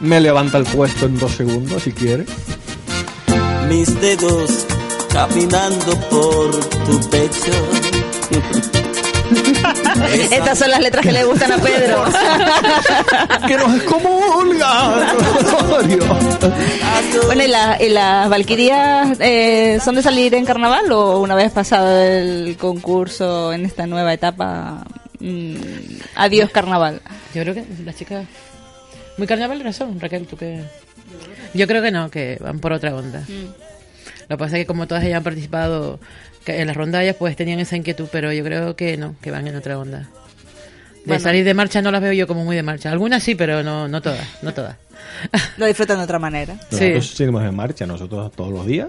[0.00, 2.24] Me levanta el puesto en dos segundos si quiere.
[3.68, 4.66] mis dedos
[5.12, 6.50] caminando por
[6.86, 7.52] tu pecho.
[10.30, 12.04] Estas son las letras que le gustan a Pedro.
[13.46, 14.94] que nos excomulga,
[15.58, 16.04] Honorio.
[17.26, 21.52] Bueno, ¿y, la- y las Valquirias eh, son de salir en carnaval o una vez
[21.52, 24.84] pasado el concurso en esta nueva etapa?
[25.20, 25.54] mm,
[26.16, 27.00] adiós carnaval.
[27.34, 28.26] Yo creo que las chicas
[29.16, 30.62] muy carnavaleras son, Raquel, tú que...
[31.54, 33.24] Yo creo que no, que van por otra onda.
[34.28, 35.98] Lo que pasa es que como todas ellas han participado
[36.46, 39.56] en las rondallas, pues tenían esa inquietud, pero yo creo que no, que van en
[39.56, 40.08] otra onda.
[41.08, 41.22] De Bueno.
[41.22, 42.92] salir de marcha no las veo yo como muy de marcha.
[42.92, 44.76] Algunas sí, pero no, no todas, no todas.
[45.56, 46.54] Lo disfrutan de otra manera.
[46.70, 48.88] Nosotros salimos en marcha, nosotros todos los días,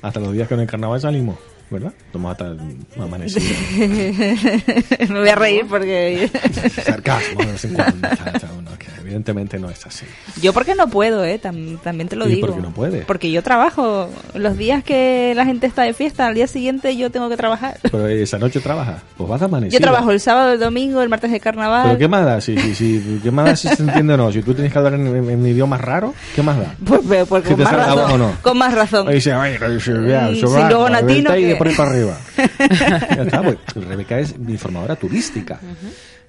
[0.00, 1.36] hasta los días que en el carnaval salimos.
[1.72, 1.92] ¿Verdad?
[2.14, 3.46] No vamos a estar amanecidos.
[5.08, 6.30] Me voy a reír porque...
[6.84, 8.08] Sarcasmo de vez en cuando.
[8.08, 10.04] cha, cha, uno, que evidentemente no es así.
[10.40, 11.40] Yo porque no puedo, ¿eh?
[11.42, 12.46] Tam- también te lo ¿Y digo.
[12.48, 12.98] por qué no puede?
[13.02, 14.08] Porque yo trabajo.
[14.34, 17.78] Los días que la gente está de fiesta, al día siguiente yo tengo que trabajar.
[17.82, 19.02] Pero esa noche trabajas.
[19.16, 19.72] Pues vas a amanecer.
[19.78, 21.82] Yo trabajo el sábado, el domingo, el martes de carnaval.
[21.86, 22.40] ¿Pero qué más da?
[22.40, 24.32] Si, si, si, ¿Qué más da si se entiende o no?
[24.32, 26.74] Si tú tienes que hablar en, en, en idioma raro, ¿qué más da?
[26.84, 28.12] Pues, pues, pues con más razón.
[28.12, 28.32] o no.
[28.42, 29.08] Con más razón.
[29.08, 31.74] Ahí dice, "Ay, ay, sí, vea, Mm, eso si va, luego a ver, por ahí
[31.76, 32.18] para arriba.
[33.16, 33.58] ya está, pues
[33.88, 35.60] Rebeca es informadora turística,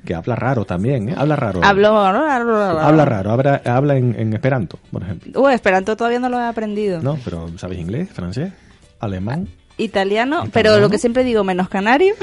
[0.05, 1.15] que habla raro también, ¿eh?
[1.17, 1.61] Habla raro.
[1.63, 5.41] Hablo, hablo, hablo, Habla raro, habla, habla en, en esperanto, por ejemplo.
[5.41, 7.01] Uh, Esperanto todavía no lo he aprendido.
[7.01, 8.51] No, pero ¿sabes inglés, francés,
[8.99, 9.47] alemán?
[9.77, 12.13] Italiano, pero lo que siempre digo, menos canario.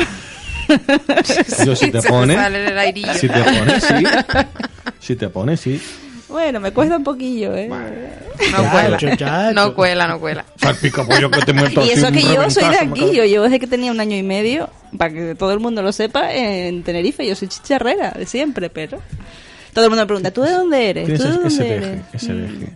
[1.67, 2.39] Yo si te pones,
[3.19, 4.05] si te pones, sí.
[5.01, 5.83] Si te pones, sí.
[6.31, 7.69] Bueno, me cuesta un poquillo, ¿eh?
[7.69, 9.53] No cuela.
[9.53, 10.45] No cuela, no cuela.
[10.57, 13.45] Salpica pollo que te muerto Y eso un que yo soy de aquí, yo llevo
[13.45, 16.83] desde que tenía un año y medio, para que todo el mundo lo sepa, en
[16.83, 17.27] Tenerife.
[17.27, 19.01] Yo soy chicharrera de siempre, pero
[19.75, 21.07] todo el mundo me pregunta, ¿tú de dónde eres?
[21.17, 21.81] ¿Tú de dónde ese eres?
[21.91, 22.43] deje, ese Mm.
[22.61, 22.73] deje.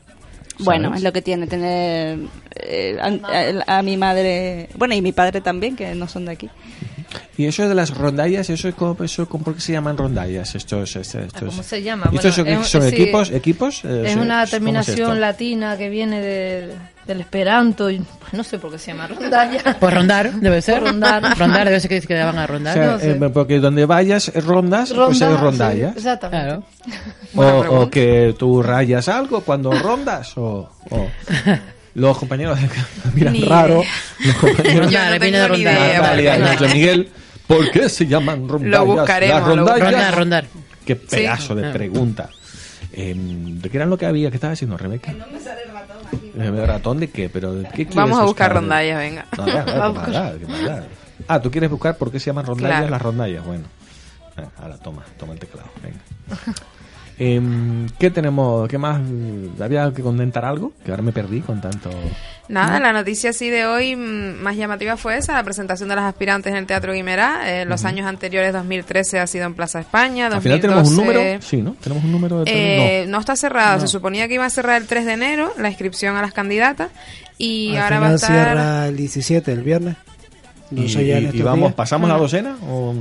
[0.60, 0.98] Bueno, ¿sabes?
[0.98, 2.18] es lo que tiene tener
[2.56, 6.32] eh, a, a- a mi madre, bueno, y mi padre también, que no son de
[6.32, 6.50] aquí.
[7.36, 10.54] Y eso de las rondallas, eso es como, eso, como- ¿por qué se llaman rondallas?
[10.54, 12.08] Estos, estos, estos- ¿Cómo se llama?
[12.12, 12.88] ¿Y estos Bueno, son, es- son sí.
[12.88, 13.30] equipos?
[13.32, 13.84] equipos?
[13.84, 16.74] Eh, Es sí, una ¿cómo es terminación latina que viene de-
[17.06, 17.90] del esperanto.
[17.90, 19.62] y, pues no sé por qué se llama rondalla.
[19.80, 20.78] Por rondar, debe ser.
[20.78, 21.38] Por rondar.
[21.38, 22.74] Rondar, debe ser que se quedaban a O rondar.
[22.74, 23.10] sea, No sé.
[23.10, 25.96] eh, porque donde vayas rondas, pues es sí, rondallas.
[25.96, 26.64] exactamente.
[27.36, 31.06] O, o que tú rayas algo cuando rondas, o, o
[31.94, 32.58] los compañeros
[33.14, 33.82] miran raro.
[34.24, 36.00] Los compañeros Yo no tengo ni idea,
[36.38, 37.08] Natalia Miguel,
[37.46, 38.80] ¿por qué se llaman rondallas?
[38.80, 39.90] Lo buscaremos, Las lo rondallas.
[39.92, 40.44] Rondar, rondar.
[40.86, 41.72] Qué pedazo de Ah.
[41.72, 42.30] pregunta.
[42.92, 44.30] Em, ¿De qué era lo que había?
[44.30, 45.12] ¿Qué estaba haciendo Rebeca?
[45.12, 46.66] no me sale ratón.
[46.66, 47.28] ¿Ratón de qué?
[47.28, 48.62] ¿Pero de qué quieres Vamos a buscar buscar?
[48.62, 49.26] rondallas, venga.
[49.36, 50.84] No, ya, ya, Vamos maldad, maldad.
[51.26, 52.90] Ah, ¿tú quieres buscar por qué se llaman rondallas Claro.
[52.90, 53.44] las rondallas?
[53.44, 53.64] Bueno.
[54.36, 55.98] Ah, ahora toma, toma el teclado, venga.
[57.18, 58.68] Em, ¿Qué tenemos?
[58.68, 59.00] ¿Qué más?
[59.60, 60.72] ¿Había que contentar algo?
[60.84, 61.90] Que ahora me perdí con tanto...
[62.48, 66.04] Nada, la noticia así de hoy mm, más llamativa fue esa, la presentación de las
[66.04, 67.42] aspirantes en el Teatro Guimerá.
[67.62, 70.34] Eh, los años anteriores, 2013 ha sido en Plaza España, 2012...
[70.34, 71.76] Al final tenemos un número, sí, ¿no?
[71.80, 73.02] Tenemos un número de...
[73.02, 73.18] Eh, no.
[73.20, 73.80] está cerrado, No.
[73.80, 76.90] se suponía que iba a cerrar el 3 de enero la inscripción a las candidatas
[77.38, 78.30] y Al ahora va a estar...
[78.30, 79.96] cierra el 17, el viernes.
[80.70, 81.74] No Y, sé ya en y- vamos, días.
[81.74, 82.56] ¿pasamos la docena?
[82.68, 82.94] O...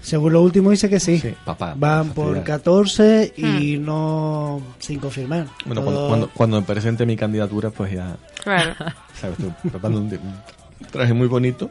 [0.00, 1.20] Según lo último dice que sí.
[1.44, 2.44] papá, Van por fastidiar.
[2.58, 5.46] 14 y no sin confirmar.
[5.64, 8.16] Bueno, Todo- cuando, cuando me presente mi candidatura, pues ya...
[8.42, 8.74] Claro.
[9.20, 9.38] ¿Sabes?
[9.38, 11.70] Estoy preparando un, un traje muy bonito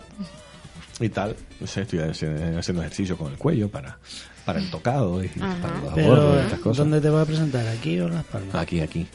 [1.00, 1.36] y tal.
[1.60, 3.98] No sé, estoy haciendo, haciendo ejercicio con el cuello para,
[4.46, 5.56] para el tocado y Ajá.
[5.62, 6.78] para los Pero, abortos y estas cosas.
[6.78, 7.68] ¿dónde te vas a presentar?
[7.68, 8.56] ¿Aquí o en Las Palmas?
[8.56, 9.08] Aquí, aquí.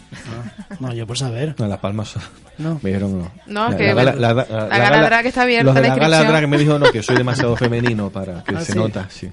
[0.81, 1.55] No, yo por saber.
[1.59, 2.15] No, Las Palmas.
[2.59, 2.79] No.
[2.83, 3.33] Me dijeron no.
[3.71, 4.05] No, que la
[4.35, 7.17] gala drag está abierta, Los de la la gala drag me dijo no, que soy
[7.17, 8.79] demasiado femenino para que Ah, se sí.
[8.79, 9.31] nota, sí.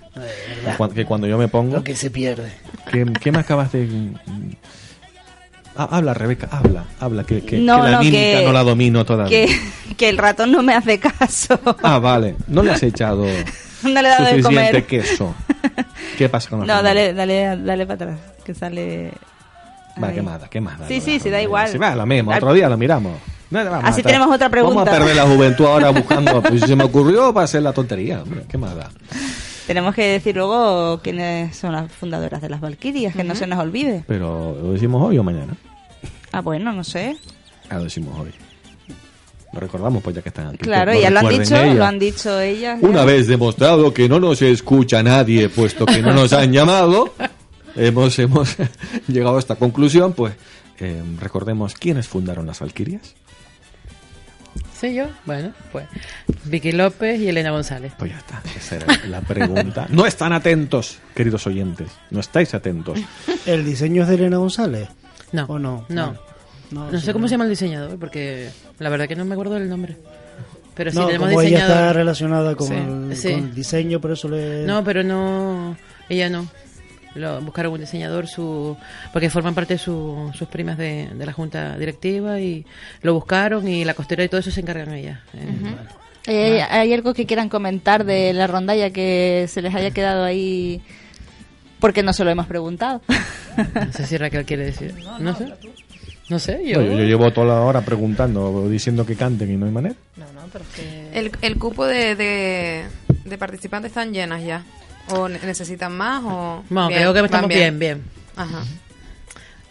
[0.96, 1.76] Que cuando yo me pongo.
[1.78, 2.52] Lo que se pierde.
[2.92, 4.14] ¿Qué, qué me acabas de.?
[5.78, 8.64] Ah, habla, Rebeca, habla, habla, que, que, No, que la no, mímica que- no la
[8.64, 9.46] domino todavía.
[9.96, 11.60] Que, el ratón no me hace caso.
[11.84, 13.26] Ah, vale, no le has echado
[13.84, 14.86] No le he dado de suficiente comer.
[14.88, 15.36] queso.
[16.18, 19.12] ¿Qué pasa con la No, dale, dale, dale para atrás, que sale...
[20.02, 20.16] Va, ahí.
[20.16, 20.48] ¿qué más da?
[20.48, 20.88] ¿Qué más da?
[20.88, 21.68] Sí, sí, sí, da igual.
[21.70, 23.14] Sí, va, lo mismo, otro día lo miramos.
[23.50, 24.84] No, Así a- tenemos otra pregunta.
[24.84, 26.42] Vamos a perder la juventud ahora buscando.
[26.42, 28.22] Pues se me ocurrió para hacer la tontería.
[28.24, 28.90] hombre, ¿Qué más da?
[29.68, 33.60] Tenemos que decir luego quiénes son las fundadoras de las Valquirias, que no se nos
[33.60, 34.06] olvide.
[34.08, 35.58] Pero lo decimos hoy o mañana.
[36.32, 37.18] Ah, bueno, no sé.
[37.70, 38.32] Ah, lo decimos hoy.
[39.52, 40.60] Lo recordamos pues ya que están aquí.
[40.60, 41.76] Claro, ya lo han dicho, ellas.
[41.76, 42.80] lo han dicho ellas.
[42.80, 42.88] ya.
[42.88, 47.14] Una vez demostrado que no nos escucha nadie, puesto que no nos han llamado,
[47.76, 48.56] hemos, hemos
[49.10, 50.34] llegado a esta conclusión, pues
[50.80, 53.16] eh, recordemos quiénes fundaron las Valquirias.
[54.80, 55.06] ¿Sí yo?
[55.26, 55.88] Bueno, pues
[56.46, 57.94] Vicky López y Elena González.
[57.98, 59.88] Pues ya está, esa era la pregunta.
[59.90, 63.00] No están atentos, queridos oyentes, no estáis atentos.
[63.46, 64.88] ¿El diseño es de Elena González?
[65.32, 65.46] No.
[65.46, 65.86] ¿O no?
[65.90, 66.16] No.
[66.70, 67.28] No, No sí, sé cómo no.
[67.28, 68.50] se llama el diseñador, porque
[68.80, 69.98] la verdad que no me acuerdo del nombre.
[70.76, 71.96] Pero sí no, tenemos como ella está diseñador.
[71.96, 73.32] relacionada con, Sí, el, sí.
[73.32, 74.64] con el diseño, por eso le...
[74.66, 75.76] No, pero no.
[76.08, 76.48] Ella no.
[77.18, 78.78] Lo, buscaron un diseñador, su
[79.12, 82.66] porque forman parte de su- sus primas de, de la junta directiva y
[83.02, 85.20] lo buscaron y la costera y todo eso se encargan ellas.
[85.34, 85.76] Eh,
[86.30, 90.82] Eh, ¿Hay algo que quieran comentar de la rondalla que se les haya quedado ahí?
[91.80, 93.02] Porque no se lo hemos preguntado.
[93.58, 94.94] No sé si Raquel quiere decir.
[95.20, 95.46] No sé.
[96.30, 96.82] No sé, yo.
[96.82, 99.96] No, yo, llevo toda la hora preguntando, diciendo que canten y no hay manera.
[101.14, 102.84] El, el cupo de, de,
[103.24, 104.66] de participantes están llenas ya.
[105.10, 106.24] ¿O ne- necesitan más?
[106.24, 108.04] O No, Bien, creo que estamos bien, bien.
[108.36, 108.64] Ajá.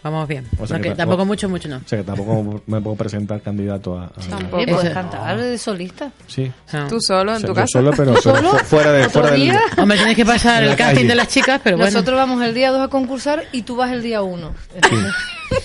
[0.03, 0.45] Vamos bien.
[0.59, 1.77] O sea Aunque que tampoco tampoco- mucho, mucho no.
[1.77, 4.05] O sea que tampoco me puedo presentar candidato a.
[4.05, 6.11] a- Tampoco Eso- puedes cantar de solista.
[6.27, 6.49] Sí.
[6.87, 7.67] Tú solo en O sea, tu casa.
[7.67, 8.51] solo, pero, pero ¿Solo?
[8.51, 9.59] fu- fuera de ¿Otro fuera del, día?
[9.77, 11.07] Hombre, tienes que pasar el casting calle.
[11.09, 11.91] de las chicas, pero bueno.
[11.91, 14.53] Nosotros vamos el día 2 a concursar y tú vas el día 1.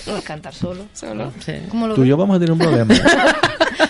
[0.05, 0.85] Puedes cantar solo.
[0.93, 1.31] Solo.
[1.45, 1.53] Sí.
[1.69, 2.93] ¿Cómo lo Tú y yo vamos a tener un problema.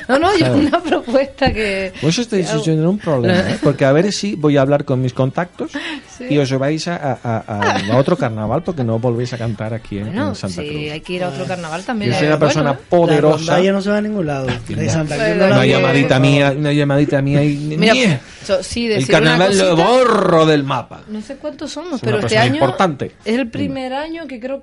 [0.08, 1.94] No, no, yo una propuesta que...
[2.02, 2.62] Pues que hago.
[2.62, 3.58] teniendo un problema, ¿eh?
[3.64, 5.72] porque a ver si voy a hablar con mis contactos
[6.18, 6.26] Sí.
[6.30, 9.98] y os vais a, a- a- a otro carnaval porque no volvéis a cantar aquí
[10.00, 10.92] en, Bueno, en Santa sí, Cruz.
[10.92, 12.12] hay que ir a otro carnaval también.
[12.12, 12.82] Yo soy una persona bueno.
[12.84, 13.38] La poderosa.
[13.38, 14.48] rondalla no se va a ningún lado.
[14.68, 18.20] De Santa Cruz la Una llamadita mía, una llamadita mía y Mira, ¡Nie!
[18.46, 21.02] so- sí, el carnaval lo borro del mapa.
[21.08, 23.12] No sé cuántos somos, Es pero este año importante.
[23.26, 24.62] es el primer año que creo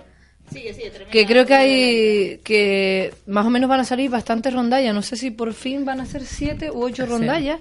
[1.11, 4.94] que creo que hay que más o menos van a salir bastantes rondallas.
[4.94, 7.61] No sé si por fin van a ser siete u ocho rondallas.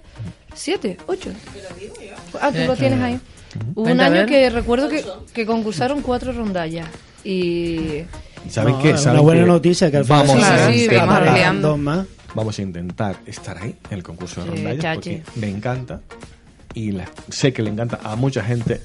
[0.55, 0.97] ¿Siete?
[1.07, 1.31] ¿Ocho?
[2.41, 2.65] Ah, tú Sí.
[2.65, 3.19] lo tienes ahí.
[3.75, 6.87] Hubo un año que recuerdo que, que concursaron cuatro rondallas.
[7.23, 8.01] Y
[8.49, 8.91] ¿Saben No, qué?
[8.91, 9.47] es ¿Saben una buena qué?
[9.47, 12.07] noticia que al final vamos a Sí, vamos dos más.
[12.35, 15.15] Vamos a intentar estar ahí en el concurso de Sí, rondallas chachi.
[15.17, 16.01] porque me encanta
[16.73, 18.81] y la- sé que le encanta a mucha gente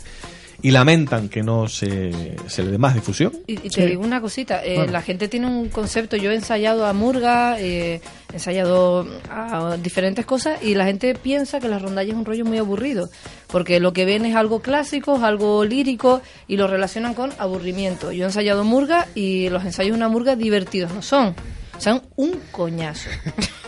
[0.64, 2.10] y lamentan que no se,
[2.46, 3.32] se le dé más difusión.
[3.46, 4.92] Y, y te digo una cosita, eh, Bueno.
[4.92, 8.00] la gente tiene un concepto, yo he ensayado a Murga, eh,
[8.32, 12.46] he ensayado a diferentes cosas y la gente piensa que la rondalla es un rollo
[12.46, 13.10] muy aburrido,
[13.48, 18.10] porque lo que ven es algo clásico, es algo lírico y lo relacionan con aburrimiento.
[18.10, 21.34] Yo he ensayado Murga y los ensayos de una Murga divertidos no son.
[21.78, 23.10] Son un coñazo.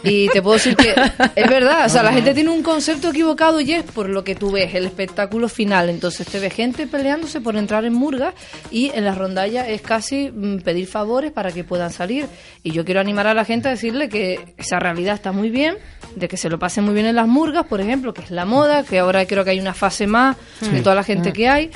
[0.02, 0.94] Y te puedo decir que
[1.34, 4.36] es verdad, o sea, la gente tiene un concepto equivocado y es por lo que
[4.36, 5.90] tú ves, el espectáculo final.
[5.90, 8.32] Entonces te ves gente peleándose por entrar en murga
[8.70, 12.26] y en las rondallas es casi mm, pedir favores para que puedan salir.
[12.62, 15.76] Y yo quiero animar a la gente a decirle que esa realidad está muy bien,
[16.14, 18.44] de que se lo pasen muy bien en las murgas, por ejemplo, que es la
[18.44, 21.70] moda, que ahora creo que hay una fase más de toda la gente que hay.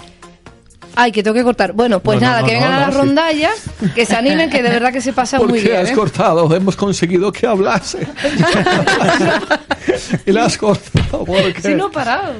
[0.97, 1.72] Ay, que tengo que cortar.
[1.72, 3.01] Bueno, pues No, nada, no, que vengan a las sí.
[3.01, 3.62] rondallas,
[3.95, 5.76] que se animen, que de verdad que se pasa ¿Por muy bien.
[5.78, 5.95] has ¿eh?
[5.95, 6.55] cortado?
[6.55, 8.07] Hemos conseguido que hablase.
[10.26, 11.24] y la has cortado.
[11.24, 11.62] ¿por qué?
[11.62, 12.34] Si no he parado.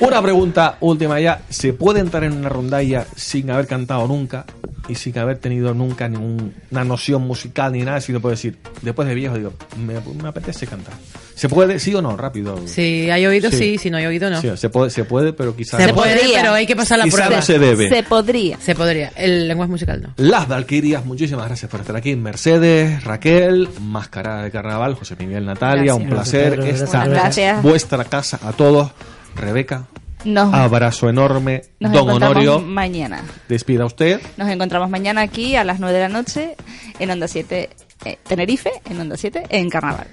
[0.00, 1.40] Una pregunta última ya.
[1.48, 4.44] ¿Se puede entrar en una rondalla sin haber cantado nunca
[4.88, 8.00] y sin haber tenido nunca ninguna noción musical ni nada?
[8.00, 10.94] Si no puedo decir, después de viejo, digo, me, me apetece cantar.
[11.34, 11.78] ¿Se puede?
[11.80, 12.16] ¿Sí o no?
[12.16, 12.58] Rápido.
[12.66, 13.56] Si hay oído, Sí.
[13.58, 13.78] sí.
[13.78, 14.40] Si no hay oído, no.
[14.40, 15.94] Sí, se puede, se puede, pero quizás Se no.
[15.94, 17.36] puede, pero hay que pasar la Quizá prueba.
[17.36, 17.88] no se debe.
[17.90, 18.58] Se podría.
[18.58, 19.08] Se podría.
[19.16, 20.14] El lenguaje musical no.
[20.16, 22.16] Las Valquirias, muchísimas gracias por estar aquí.
[22.16, 25.96] Mercedes, Raquel, Máscara de Carnaval, José Miguel, Natalia, Gracias.
[26.02, 26.56] un placer.
[26.56, 27.06] Gracias, Pedro, Esta.
[27.06, 27.62] Gracias.
[27.62, 28.92] vuestra casa a todos.
[29.34, 29.86] Rebeca,
[30.24, 31.62] Nos, abrazo enorme.
[31.78, 33.22] nos Don Honorio, mañana.
[33.48, 34.20] despida usted.
[34.36, 36.56] Nos encontramos mañana aquí a las 9 de la noche
[36.98, 37.70] en Onda 7,
[38.04, 40.08] eh, Tenerife, en Onda 7, en Carnaval.